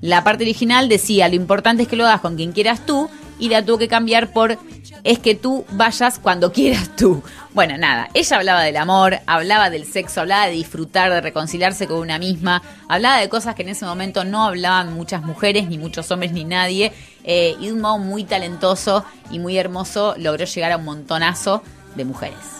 la 0.00 0.24
parte 0.24 0.42
original 0.42 0.88
decía, 0.88 1.28
lo 1.28 1.36
importante 1.36 1.82
es 1.82 1.88
que 1.88 1.94
lo 1.94 2.06
hagas 2.06 2.22
con 2.22 2.34
quien 2.34 2.52
quieras 2.52 2.84
tú, 2.84 3.08
y 3.38 3.50
la 3.50 3.64
tuvo 3.64 3.78
que 3.78 3.86
cambiar 3.88 4.32
por, 4.32 4.58
es 5.04 5.18
que 5.18 5.34
tú 5.34 5.64
vayas 5.70 6.18
cuando 6.18 6.50
quieras 6.54 6.96
tú. 6.96 7.22
Bueno, 7.54 7.76
nada, 7.76 8.08
ella 8.14 8.38
hablaba 8.38 8.62
del 8.62 8.76
amor, 8.76 9.18
hablaba 9.26 9.70
del 9.70 9.84
sexo, 9.84 10.22
hablaba 10.22 10.46
de 10.46 10.52
disfrutar, 10.52 11.12
de 11.12 11.20
reconciliarse 11.20 11.86
con 11.86 11.98
una 11.98 12.18
misma, 12.18 12.62
hablaba 12.88 13.20
de 13.20 13.28
cosas 13.28 13.54
que 13.54 13.62
en 13.62 13.68
ese 13.68 13.84
momento 13.84 14.24
no 14.24 14.44
hablaban 14.44 14.94
muchas 14.94 15.22
mujeres, 15.22 15.68
ni 15.68 15.78
muchos 15.78 16.10
hombres, 16.10 16.32
ni 16.32 16.44
nadie, 16.44 16.92
eh, 17.24 17.54
y 17.60 17.70
un 17.70 17.80
modo 17.80 17.98
muy 17.98 18.24
talentoso 18.24 19.04
y 19.30 19.38
muy 19.38 19.58
hermoso 19.58 20.14
logró 20.16 20.46
llegar 20.46 20.72
a 20.72 20.78
un 20.78 20.84
montonazo 20.84 21.62
de 21.96 22.04
mujeres. 22.04 22.57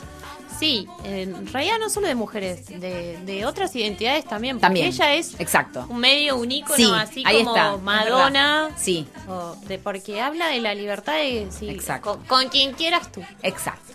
Sí, 0.58 0.88
en 1.04 1.46
realidad 1.52 1.76
no 1.78 1.88
solo 1.88 2.08
de 2.08 2.14
mujeres, 2.14 2.66
de, 2.66 3.18
de 3.24 3.46
otras 3.46 3.74
identidades 3.76 4.24
también. 4.24 4.56
Porque 4.56 4.66
También. 4.66 4.86
ella 4.88 5.14
es 5.14 5.38
Exacto. 5.38 5.86
un 5.88 5.98
medio, 5.98 6.36
un 6.36 6.50
ícono, 6.50 6.76
Sí, 6.76 6.90
así 6.94 7.22
ahí 7.26 7.44
como 7.44 7.56
está, 7.56 7.76
Madonna. 7.76 8.70
Sí. 8.76 9.06
o 9.28 9.56
de, 9.66 9.78
porque 9.78 10.20
habla 10.20 10.48
de 10.48 10.60
la 10.60 10.74
libertad 10.74 11.14
de 11.14 11.48
sí, 11.50 11.68
Exacto. 11.70 12.14
Con, 12.16 12.24
con 12.26 12.48
quien 12.48 12.72
quieras 12.72 13.10
tú. 13.12 13.22
Exacto. 13.42 13.94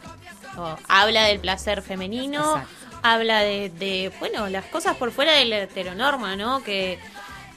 O 0.58 0.78
habla 0.88 1.23
del 1.26 1.39
placer 1.39 1.82
femenino, 1.82 2.63
habla 3.02 3.39
de, 3.41 3.69
de, 3.69 4.12
bueno, 4.19 4.47
las 4.49 4.65
cosas 4.65 4.95
por 4.95 5.12
fuera 5.12 5.34
de 5.34 5.45
la 5.45 5.58
heteronorma, 5.63 6.36
¿no? 6.36 6.63
Que 6.63 6.99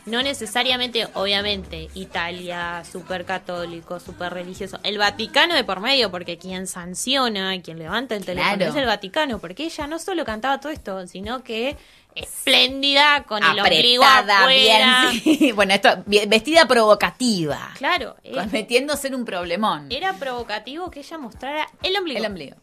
no 0.07 0.23
necesariamente, 0.23 1.07
obviamente, 1.15 1.89
Italia, 1.95 2.83
súper 2.91 3.25
católico, 3.25 4.01
súper 4.01 4.33
religioso, 4.33 4.79
el 4.85 4.99
Vaticano 4.99 5.55
de 5.55 5.65
por 5.65 5.81
medio, 5.81 6.11
porque 6.11 6.39
quien 6.39 6.67
sanciona, 6.67 7.61
quien 7.63 7.79
levanta 7.79 8.15
el 8.17 8.25
teléfono 8.25 8.57
Claro. 8.57 8.71
es 8.71 8.77
el 8.77 8.87
Vaticano, 8.87 9.39
porque 9.39 9.65
ella 9.65 9.87
no 9.87 9.99
solo 9.99 10.25
cantaba 10.25 10.59
todo 10.61 10.73
esto, 10.73 11.07
sino 11.07 11.43
que 11.45 11.77
espléndida, 12.15 13.25
con 13.25 13.43
el 13.45 13.59
ombligo 13.61 14.03
afuera. 14.05 15.11
bien, 15.11 15.21
sí. 15.23 15.53
Bueno, 15.55 15.75
esto, 15.75 15.89
vestida 16.07 16.67
provocativa. 16.67 17.73
Claro, 17.77 18.17
Metiéndose 18.53 19.09
en 19.09 19.15
un 19.17 19.25
problemón. 19.25 19.87
era 19.91 20.15
provocativo 20.15 20.91
que 20.91 21.01
ella 21.01 21.19
mostrara 21.19 21.69
el 21.83 21.97
ombligo. 21.97 22.19
El 22.21 22.27
ombligo. 22.27 22.57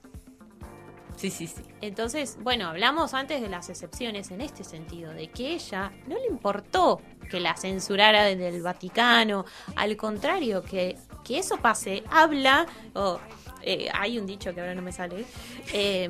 Sí, 1.23 1.29
sí, 1.29 1.47
sí. 1.47 1.63
Entonces, 1.79 2.37
bueno, 2.41 2.67
hablamos 2.67 3.13
antes 3.13 3.41
de 3.41 3.47
las 3.47 3.69
excepciones 3.69 4.29
en 4.31 4.41
este 4.41 4.65
sentido, 4.65 5.13
de 5.13 5.29
que 5.29 5.53
ella 5.53 5.93
no 6.05 6.19
le 6.19 6.27
importó 6.27 6.99
que 7.31 7.39
la 7.39 7.55
censurara 7.55 8.25
desde 8.25 8.49
el 8.49 8.61
Vaticano, 8.61 9.45
al 9.77 9.95
contrario, 9.95 10.61
que, 10.63 10.97
que 11.23 11.39
eso 11.39 11.55
pase, 11.55 12.03
habla, 12.11 12.65
o 12.93 13.21
eh, 13.61 13.87
hay 13.93 14.19
un 14.19 14.25
dicho 14.25 14.53
que 14.53 14.59
ahora 14.59 14.75
no 14.75 14.81
me 14.81 14.91
sale, 14.91 15.23
eh, 15.71 16.09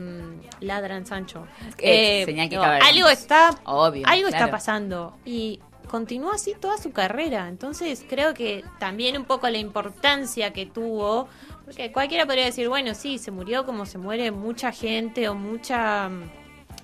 ladran 0.62 1.06
Sancho. 1.06 1.46
Eh, 1.78 2.26
señal 2.26 2.50
que 2.50 2.56
no, 2.56 2.64
algo 2.64 3.08
está, 3.08 3.52
Obvio, 3.66 4.08
algo 4.08 4.30
claro. 4.30 4.46
está 4.46 4.50
pasando 4.50 5.16
y 5.26 5.60
continuó 5.94 6.32
así 6.32 6.56
toda 6.60 6.80
su 6.80 6.92
carrera. 6.92 7.48
Entonces 7.48 8.04
creo 8.10 8.34
que 8.34 8.66
también 8.80 9.16
un 9.16 9.26
poco 9.26 9.48
la 9.48 9.60
importancia 9.60 10.52
que 10.54 10.66
tuvo, 10.66 11.28
porque 11.66 11.92
cualquiera 11.92 12.26
podría 12.26 12.46
decir, 12.46 12.68
bueno, 12.70 12.94
sí, 12.94 13.18
se 13.18 13.32
murió 13.32 13.66
como 13.66 13.86
se 13.86 13.98
muere 13.98 14.32
mucha 14.32 14.72
gente 14.72 15.30
o 15.30 15.36
mucha, 15.36 16.10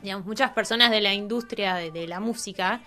digamos, 0.01 0.25
muchas 0.25 0.51
personas 0.51 0.89
de 0.91 1.01
la 1.01 1.13
industria 1.13 1.75
de, 1.75 1.91
de 1.91 2.07
la 2.07 2.19
música, 2.19 2.81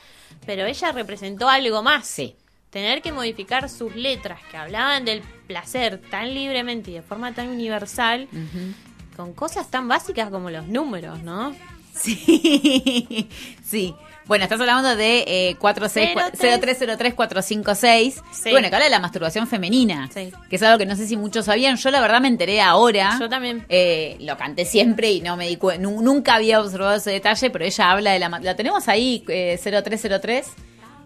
pero 0.46 0.64
ella 0.64 0.92
representó 0.92 1.48
algo 1.48 1.82
más. 1.82 2.06
Sí. 2.06 2.36
Tener 2.70 3.02
que 3.02 3.12
modificar 3.12 3.68
sus 3.68 3.94
letras 3.94 4.40
que 4.50 4.56
hablaban 4.56 5.04
del 5.04 5.20
placer 5.46 6.00
tan 6.10 6.32
libremente 6.32 6.90
y 6.90 6.94
de 6.94 7.02
forma 7.02 7.34
tan 7.34 7.48
universal 7.48 8.28
con 9.14 9.34
cosas 9.34 9.70
tan 9.70 9.88
básicas 9.88 10.30
como 10.30 10.48
los 10.48 10.66
números, 10.66 11.22
¿no? 11.22 11.54
Sí, 11.94 13.28
sí. 13.62 13.94
Bueno, 14.26 14.44
estás 14.44 14.60
hablando 14.60 14.94
de 14.94 15.24
eh, 15.26 15.56
46 15.58 16.16
0303-456. 16.16 18.22
Sí. 18.32 18.50
Bueno, 18.50 18.68
que 18.68 18.74
habla 18.74 18.84
de 18.84 18.90
la 18.90 19.00
masturbación 19.00 19.46
femenina. 19.46 20.08
Sí. 20.14 20.32
Que 20.48 20.56
es 20.56 20.62
algo 20.62 20.78
que 20.78 20.86
no 20.86 20.96
sé 20.96 21.06
si 21.06 21.16
muchos 21.16 21.46
sabían. 21.46 21.76
Yo 21.76 21.90
la 21.90 22.00
verdad 22.00 22.20
me 22.20 22.28
enteré 22.28 22.60
ahora. 22.60 23.16
Yo 23.18 23.28
también. 23.28 23.66
Eh, 23.68 24.16
lo 24.20 24.36
canté 24.36 24.64
siempre 24.64 25.10
y 25.10 25.20
no 25.20 25.36
me 25.36 25.48
di 25.48 25.56
cuenta. 25.56 25.82
Nunca 25.82 26.36
había 26.36 26.60
observado 26.60 26.94
ese 26.94 27.10
detalle, 27.10 27.50
pero 27.50 27.64
ella 27.64 27.90
habla 27.90 28.12
de 28.12 28.18
la. 28.20 28.28
La 28.40 28.56
tenemos 28.56 28.88
ahí, 28.88 29.24
eh, 29.28 29.58
0303. 29.62 30.46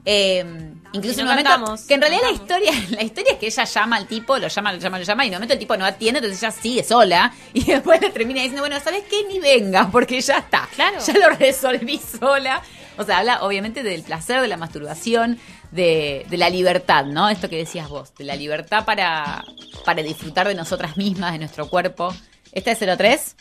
Eh, 0.09 0.45
incluso 0.93 1.21
en 1.21 1.27
un 1.27 1.33
momento 1.33 1.51
cantamos, 1.51 1.83
que 1.83 1.95
en 1.95 2.01
realidad 2.01 2.23
la 2.23 2.31
historia 2.31 2.73
la 2.91 3.03
historia 3.03 3.33
es 3.33 3.39
que 3.39 3.47
ella 3.49 3.65
llama 3.65 3.97
al 3.97 4.07
tipo 4.07 4.39
lo 4.39 4.47
llama 4.47 4.73
lo 4.73 4.79
llama 4.79 4.99
lo 4.99 5.05
llama 5.05 5.25
y 5.25 5.29
en 5.29 5.35
un 5.35 5.37
momento 5.39 5.55
el 5.55 5.59
tipo 5.59 5.77
no 5.77 5.85
atiende 5.85 6.19
entonces 6.21 6.41
ella 6.43 6.53
sigue 6.53 6.85
sola 6.85 7.35
y 7.53 7.65
después 7.65 8.01
le 8.01 8.11
termina 8.11 8.41
diciendo 8.41 8.63
bueno 8.63 8.79
sabes 8.79 9.03
qué 9.11 9.25
ni 9.29 9.41
venga 9.41 9.89
porque 9.91 10.21
ya 10.21 10.39
está 10.39 10.69
Claro. 10.77 10.99
ya 11.05 11.13
lo 11.19 11.31
resolví 11.31 11.99
sola 11.99 12.63
o 12.97 13.03
sea 13.05 13.19
habla 13.19 13.43
obviamente 13.43 13.83
del 13.83 14.03
placer 14.05 14.41
de 14.41 14.47
la 14.49 14.57
masturbación 14.57 15.39
de, 15.73 16.25
de 16.31 16.37
la 16.37 16.51
libertad 16.51 17.05
no 17.05 17.29
esto 17.29 17.49
que 17.51 17.57
decías 17.57 17.89
vos 17.89 18.15
de 18.15 18.25
la 18.25 18.37
libertad 18.37 18.85
para 18.85 19.43
para 19.85 20.03
disfrutar 20.05 20.47
de 20.47 20.55
nosotras 20.55 20.97
mismas 20.97 21.33
de 21.33 21.39
nuestro 21.39 21.69
cuerpo. 21.69 22.15
Esta 22.53 22.71
es 22.71 22.79
03 22.79 23.37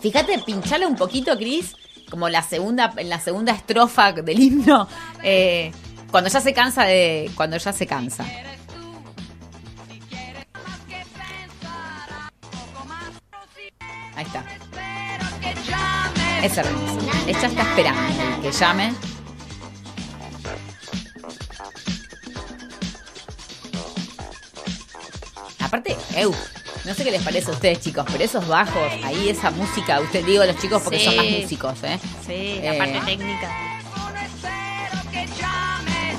Fíjate, 0.00 0.38
pinchale 0.40 0.86
un 0.86 0.96
poquito, 0.96 1.36
Cris, 1.36 1.74
como 2.10 2.28
la 2.28 2.42
segunda, 2.42 2.92
en 2.96 3.08
la 3.08 3.20
segunda 3.20 3.52
estrofa 3.52 4.12
del 4.12 4.40
himno, 4.40 4.88
eh, 5.22 5.72
cuando 6.10 6.30
ya 6.30 6.40
se 6.40 6.54
cansa 6.54 6.84
de. 6.84 7.30
Cuando 7.34 7.56
ya 7.56 7.72
se 7.72 7.86
cansa. 7.86 8.24
Ahí 14.16 14.24
está. 14.24 14.44
Ese 16.42 16.62
remix. 16.62 16.92
Ella 17.26 17.48
está 17.48 17.62
esperando 17.62 18.42
que 18.42 18.52
llame. 18.52 18.94
Aparte, 25.60 25.96
eu, 26.16 26.32
no 26.86 26.94
sé 26.94 27.04
qué 27.04 27.10
les 27.10 27.22
parece 27.22 27.50
a 27.50 27.54
ustedes, 27.54 27.80
chicos, 27.80 28.04
pero 28.10 28.22
esos 28.24 28.46
bajos, 28.46 28.92
ahí 29.04 29.28
esa 29.28 29.50
música, 29.50 30.00
usted 30.00 30.24
digo 30.24 30.44
los 30.44 30.56
chicos 30.58 30.82
porque 30.82 31.04
son 31.04 31.16
más 31.16 31.26
músicos, 31.26 31.82
¿eh? 31.82 31.98
Sí, 32.26 32.60
la 32.62 32.74
Eh, 32.74 32.78
parte 32.78 33.00
técnica. 33.04 33.50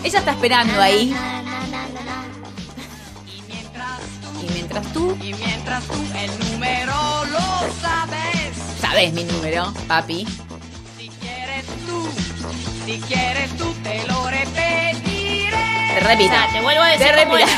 Ella 0.03 0.20
está 0.20 0.32
esperando 0.32 0.82
ahí. 0.82 1.13
Y 4.41 4.51
mientras 4.51 4.93
tú. 4.93 5.18
Y 5.22 5.34
mientras 5.34 5.84
tú 5.86 5.93
el 6.15 6.51
número 6.51 6.93
lo 7.26 7.39
sabes. 7.82 8.57
Sabes 8.80 9.11
mi 9.13 9.24
número, 9.24 9.74
papi. 9.88 10.26
Si 10.97 11.09
quieres 11.09 11.65
tú, 11.86 12.09
si 12.86 12.99
quieres 13.01 13.57
tú 13.57 13.74
te 13.84 14.05
lo 14.07 14.30
repetiré. 14.30 15.51
Te 15.95 15.99
repito. 16.01 16.30
O 16.30 16.38
sea, 16.38 16.47
te 16.53 16.61
vuelvo 16.61 16.82
a 16.84 16.88
decir 16.89 17.07
Te 17.07 17.24
cómo 17.26 17.36
repito. 17.36 17.51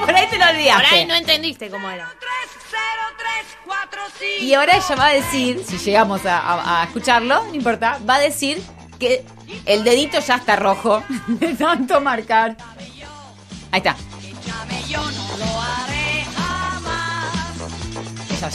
Por 0.06 0.14
ahí 0.14 0.26
te 0.28 0.38
lo 0.38 0.44
olvidaste. 0.50 0.84
Por 0.88 0.94
ahí 0.98 1.06
no 1.06 1.14
entendiste 1.14 1.70
cómo 1.70 1.88
era. 1.88 2.12
Y 4.40 4.54
ahora 4.54 4.76
ella 4.76 4.96
va 4.96 5.06
a 5.06 5.12
decir, 5.12 5.62
si 5.66 5.78
llegamos 5.78 6.22
a, 6.24 6.82
escucharlo, 6.84 7.44
no 7.44 7.54
importa, 7.54 7.98
va 8.08 8.16
a 8.16 8.20
decir 8.20 8.62
que 8.98 9.24
el 9.64 9.84
dedito 9.84 10.18
ya 10.20 10.36
está 10.36 10.56
rojo 10.56 11.02
de 11.26 11.54
tanto 11.54 12.00
marcar. 12.00 12.56
Ahí 13.70 13.78
está. 13.78 13.96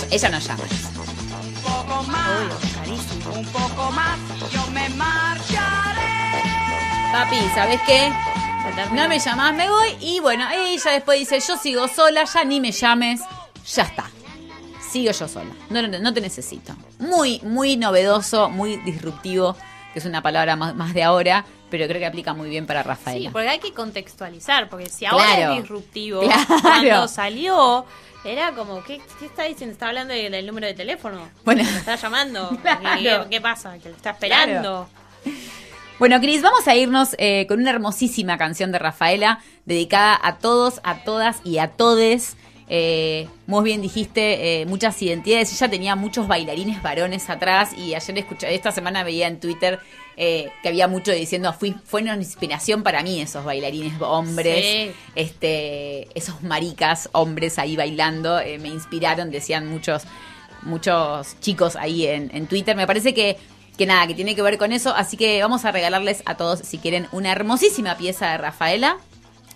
Ella, 0.10 0.30
no 0.30 0.40
llama. 0.40 0.64
Un 0.64 1.54
poco 1.64 2.04
más, 2.04 2.54
un 3.36 3.46
poco 3.48 3.92
más 3.92 4.18
yo 4.54 4.68
me 4.72 4.88
marcharé. 4.90 6.44
Papi, 7.12 7.40
¿sabes 7.54 7.82
qué? 7.86 8.12
No 8.94 9.08
me 9.10 9.20
llamás, 9.20 9.54
me 9.54 9.70
voy. 9.70 9.98
Y 10.00 10.20
bueno, 10.22 10.46
ella 10.50 10.92
después 10.92 11.20
dice, 11.20 11.40
yo 11.46 11.58
sigo 11.58 11.88
sola, 11.88 12.24
ya 12.24 12.44
ni 12.44 12.62
me 12.62 12.72
llames. 12.72 13.22
Ya 13.76 13.84
está. 13.84 14.10
Sigo 14.92 15.12
yo 15.12 15.28
sola. 15.28 15.52
No, 15.70 15.82
no, 15.88 16.00
no 16.00 16.14
te 16.14 16.22
necesito. 16.22 16.74
Muy, 17.00 17.40
muy 17.44 17.78
novedoso, 17.78 18.50
muy 18.50 18.76
disruptivo, 18.78 19.56
que 19.94 20.00
es 20.00 20.06
una 20.06 20.22
palabra 20.22 20.56
más, 20.56 20.76
más 20.76 20.94
de 20.94 21.04
ahora, 21.04 21.46
pero 21.70 21.88
creo 21.88 22.00
que 22.00 22.06
aplica 22.06 22.34
muy 22.34 22.50
bien 22.50 22.66
para 22.68 22.82
Sí, 22.84 22.88
Rafaela. 22.90 23.32
porque 23.32 23.48
hay 23.50 23.60
que 23.60 23.74
contextualizar, 23.74 24.68
porque 24.70 24.90
si 24.90 25.06
ahora 25.06 25.26
Claro. 25.36 25.54
es 25.54 25.62
disruptivo, 25.62 26.22
Claro. 26.22 26.46
cuando 26.62 27.08
salió, 27.08 27.86
era 28.26 28.52
como, 28.52 28.84
¿qué, 28.84 29.02
qué 29.20 29.26
está 29.28 29.44
diciendo? 29.44 29.72
¿Está 29.74 29.88
hablando 29.88 30.14
de- 30.14 30.30
del 30.30 30.46
número 30.46 30.68
de 30.68 30.74
teléfono? 30.74 31.30
Bueno. 31.46 31.64
¿Me 31.64 31.78
está 31.78 31.96
llamando? 31.96 32.50
Claro. 32.62 33.24
¿Qué, 33.24 33.30
qué 33.30 33.42
pasa? 33.42 33.78
¿Que 33.80 33.90
lo 33.90 33.96
está 33.96 34.10
esperando? 34.12 34.90
Bueno, 36.00 36.20
Cris, 36.20 36.42
vamos 36.42 36.68
a 36.68 36.76
irnos 36.76 37.16
eh, 37.20 37.46
con 37.48 37.60
una 37.62 37.70
hermosísima 37.70 38.38
canción 38.38 38.72
de 38.72 38.80
Rafaela 38.80 39.40
dedicada 39.66 40.20
a 40.22 40.40
todos, 40.40 40.82
a 40.84 41.04
todas 41.04 41.38
y 41.44 41.60
a 41.60 41.70
todes. 41.70 42.36
Eh, 42.74 43.28
muy 43.48 43.66
bien 43.66 43.82
dijiste, 43.82 44.62
eh, 44.62 44.66
muchas 44.66 45.00
identidades. 45.02 45.52
Ella 45.52 45.70
tenía 45.70 45.98
muchos 45.98 46.30
bailarines 46.30 46.82
varones 46.82 47.30
atrás 47.30 47.72
y 47.78 47.96
ayer 47.96 48.18
escuché, 48.20 48.56
esta 48.56 48.72
semana 48.72 49.04
veía 49.04 49.28
en 49.28 49.42
Twitter 49.42 49.82
eh, 50.16 50.50
que 50.64 50.70
había 50.70 50.88
mucho 50.88 51.12
diciendo, 51.12 51.52
fui, 51.52 51.76
fue 51.84 52.02
una 52.02 52.16
inspiración 52.16 52.82
para 52.82 53.04
mí 53.04 53.20
esos 53.20 53.44
bailarines 53.44 53.94
hombres, 54.02 54.64
Sí. 54.64 54.92
este, 55.16 56.08
esos 56.18 56.42
maricas 56.44 57.10
hombres 57.12 57.60
ahí 57.60 57.76
bailando, 57.76 58.40
eh, 58.40 58.58
me 58.58 58.70
inspiraron, 58.70 59.32
decían 59.32 59.68
muchos, 59.68 60.04
muchos 60.62 61.38
chicos 61.42 61.76
ahí 61.76 62.08
en, 62.08 62.32
en 62.34 62.48
Twitter. 62.48 62.78
Me 62.78 62.88
parece 62.88 63.14
que, 63.14 63.36
que 63.78 63.86
nada, 63.86 64.08
que 64.08 64.14
tiene 64.14 64.34
que 64.34 64.42
ver 64.44 64.58
con 64.58 64.72
eso. 64.72 64.94
Así 64.96 65.18
que 65.18 65.42
vamos 65.42 65.66
a 65.66 65.74
regalarles 65.74 66.24
a 66.26 66.38
todos, 66.38 66.60
si 66.60 66.78
quieren, 66.78 67.10
una 67.12 67.34
hermosísima 67.34 67.98
pieza 67.98 68.32
de 68.32 68.38
Rafaela 68.38 68.96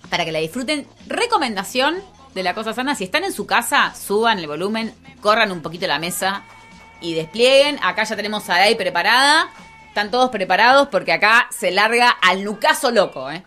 para 0.10 0.26
que 0.26 0.34
la 0.34 0.40
disfruten. 0.40 0.86
Recomendación 1.08 1.96
de 2.36 2.44
la 2.44 2.54
cosa 2.54 2.74
sana, 2.74 2.96
si 2.96 3.06
están 3.06 3.24
en 3.24 3.32
su 3.32 3.48
casa, 3.48 3.96
suban 3.96 4.40
el 4.40 4.48
volumen, 4.48 4.94
corran 5.22 5.54
un 5.54 5.62
poquito 5.62 5.88
la 5.88 6.00
mesa 6.00 6.44
y 7.00 7.14
desplieguen. 7.14 7.80
Acá 7.82 8.04
ya 8.04 8.18
tenemos 8.18 8.50
a 8.50 8.56
Day 8.58 8.76
preparada. 8.76 9.50
Están 9.88 10.12
todos 10.12 10.30
preparados 10.30 10.90
porque 10.90 11.14
acá 11.14 11.48
se 11.50 11.72
larga 11.72 12.10
al 12.10 12.44
nucaso 12.44 12.92
loco, 12.92 13.32
¿eh? 13.32 13.42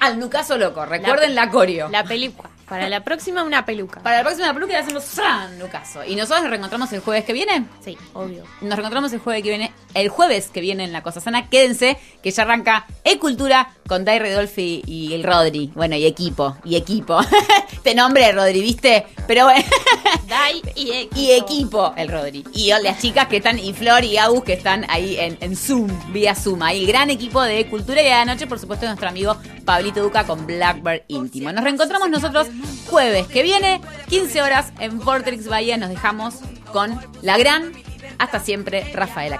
Al 0.00 0.18
nucaso 0.18 0.58
loco. 0.58 0.84
Recuerden 0.84 1.36
la, 1.36 1.48
coreo. 1.48 1.88
La 1.90 2.02
peluca. 2.02 2.50
Para 2.68 2.88
la 2.88 3.02
próxima, 3.02 3.42
una 3.42 3.64
peluca. 3.64 4.00
Para 4.02 4.18
la 4.18 4.24
próxima 4.24 4.52
peluca 4.52 4.72
le 4.74 4.78
hacemos 4.78 5.04
¡zran! 5.04 5.58
nucaso. 5.58 6.04
¿Y 6.04 6.14
nosotros 6.16 6.42
nos 6.42 6.50
reencontramos 6.50 6.92
el 6.92 7.00
jueves 7.00 7.24
que 7.24 7.32
viene? 7.32 7.64
Sí, 7.82 7.96
obvio. 8.12 8.44
Nos 8.60 8.70
reencontramos 8.70 9.12
el 9.12 9.20
jueves 9.20 9.42
que 9.42 9.48
viene, 9.48 9.72
el 9.94 10.08
jueves 10.08 10.48
que 10.48 10.60
viene 10.60 10.84
en 10.84 10.92
La 10.92 11.02
Cosa 11.02 11.20
Sana. 11.20 11.48
Quédense, 11.48 11.98
que 12.22 12.30
ya 12.30 12.42
arranca 12.42 12.86
E-Cultura 13.04 13.70
con 13.86 14.04
Dai 14.04 14.18
Redolfi 14.18 14.82
y 14.86 15.14
el 15.14 15.24
Rodri. 15.24 15.72
Bueno, 15.74 15.96
y 15.96 16.04
equipo, 16.04 16.58
y 16.64 16.76
equipo. 16.76 17.18
Te 17.82 17.94
nombre 17.94 18.30
Rodri, 18.32 18.60
¿viste? 18.60 19.06
Pero 19.26 19.44
bueno. 19.44 19.64
Dai 20.28 20.62
y 20.74 20.90
equipo. 20.92 21.20
Y 21.20 21.30
equipo, 21.32 21.94
el 21.96 22.08
Rodri. 22.08 22.44
Y 22.52 22.70
las 22.82 23.00
chicas 23.00 23.28
que 23.28 23.38
están, 23.38 23.58
y 23.58 23.72
Flor 23.72 24.04
y 24.04 24.18
Agus 24.18 24.44
que 24.44 24.52
están 24.52 24.84
ahí 24.88 25.16
en, 25.18 25.38
en 25.40 25.56
Zoom, 25.56 25.88
vía 26.12 26.34
Zoom. 26.34 26.62
Ahí 26.62 26.80
el 26.80 26.86
gran 26.86 27.08
equipo 27.08 27.42
de 27.42 27.66
Cultura 27.66 28.02
y 28.02 28.08
a 28.08 28.24
la 28.24 28.34
noche, 28.34 28.46
por 28.46 28.58
supuesto, 28.58 28.84
nuestro 28.86 29.08
amigo 29.08 29.36
Pablito 29.64 30.02
Duca 30.02 30.24
con 30.24 30.46
Blackbird 30.46 31.02
Íntimo. 31.08 31.50
Nos 31.52 31.64
reencontramos 31.64 32.10
nosotros 32.10 32.48
jueves 32.86 33.26
que 33.26 33.42
viene, 33.42 33.80
15 34.08 34.42
horas 34.42 34.72
en 34.78 35.00
Fortrix 35.00 35.46
Bahía. 35.48 35.76
Nos 35.76 35.90
dejamos 35.90 36.36
con 36.72 36.98
la 37.22 37.38
gran, 37.38 37.72
hasta 38.18 38.40
siempre, 38.40 38.92
Rafaela 38.94 39.38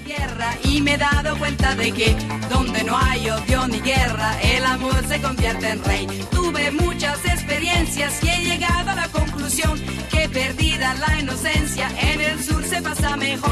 tierra 0.00 0.56
y 0.64 0.80
me 0.80 0.94
he 0.94 0.98
dado 0.98 1.36
cuenta 1.38 1.74
de 1.74 1.92
que 1.92 2.16
donde 2.50 2.82
no 2.84 2.96
hay 2.96 3.28
odio 3.30 3.66
ni 3.68 3.80
guerra, 3.80 4.40
el 4.42 4.64
amor 4.64 5.06
se 5.06 5.20
convierte 5.20 5.68
en 5.68 5.84
rey. 5.84 6.06
Tuve 6.30 6.70
muchas 6.70 7.24
experiencias 7.24 8.22
y 8.22 8.28
he 8.28 8.42
llegado 8.42 8.90
a 8.90 8.94
la 8.94 9.08
conclusión 9.08 9.80
que 10.10 10.28
perdida 10.28 10.94
la 10.94 11.18
inocencia, 11.20 11.90
en 12.00 12.20
el 12.20 12.42
sur 12.42 12.64
se 12.64 12.82
pasa 12.82 13.16
mejor. 13.16 13.50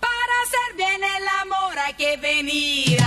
Para 0.00 0.34
hacer 0.44 0.76
bien 0.76 1.00
el 1.02 1.28
amor 1.42 1.78
hay 1.78 1.94
que 1.94 2.16
venir 2.16 2.98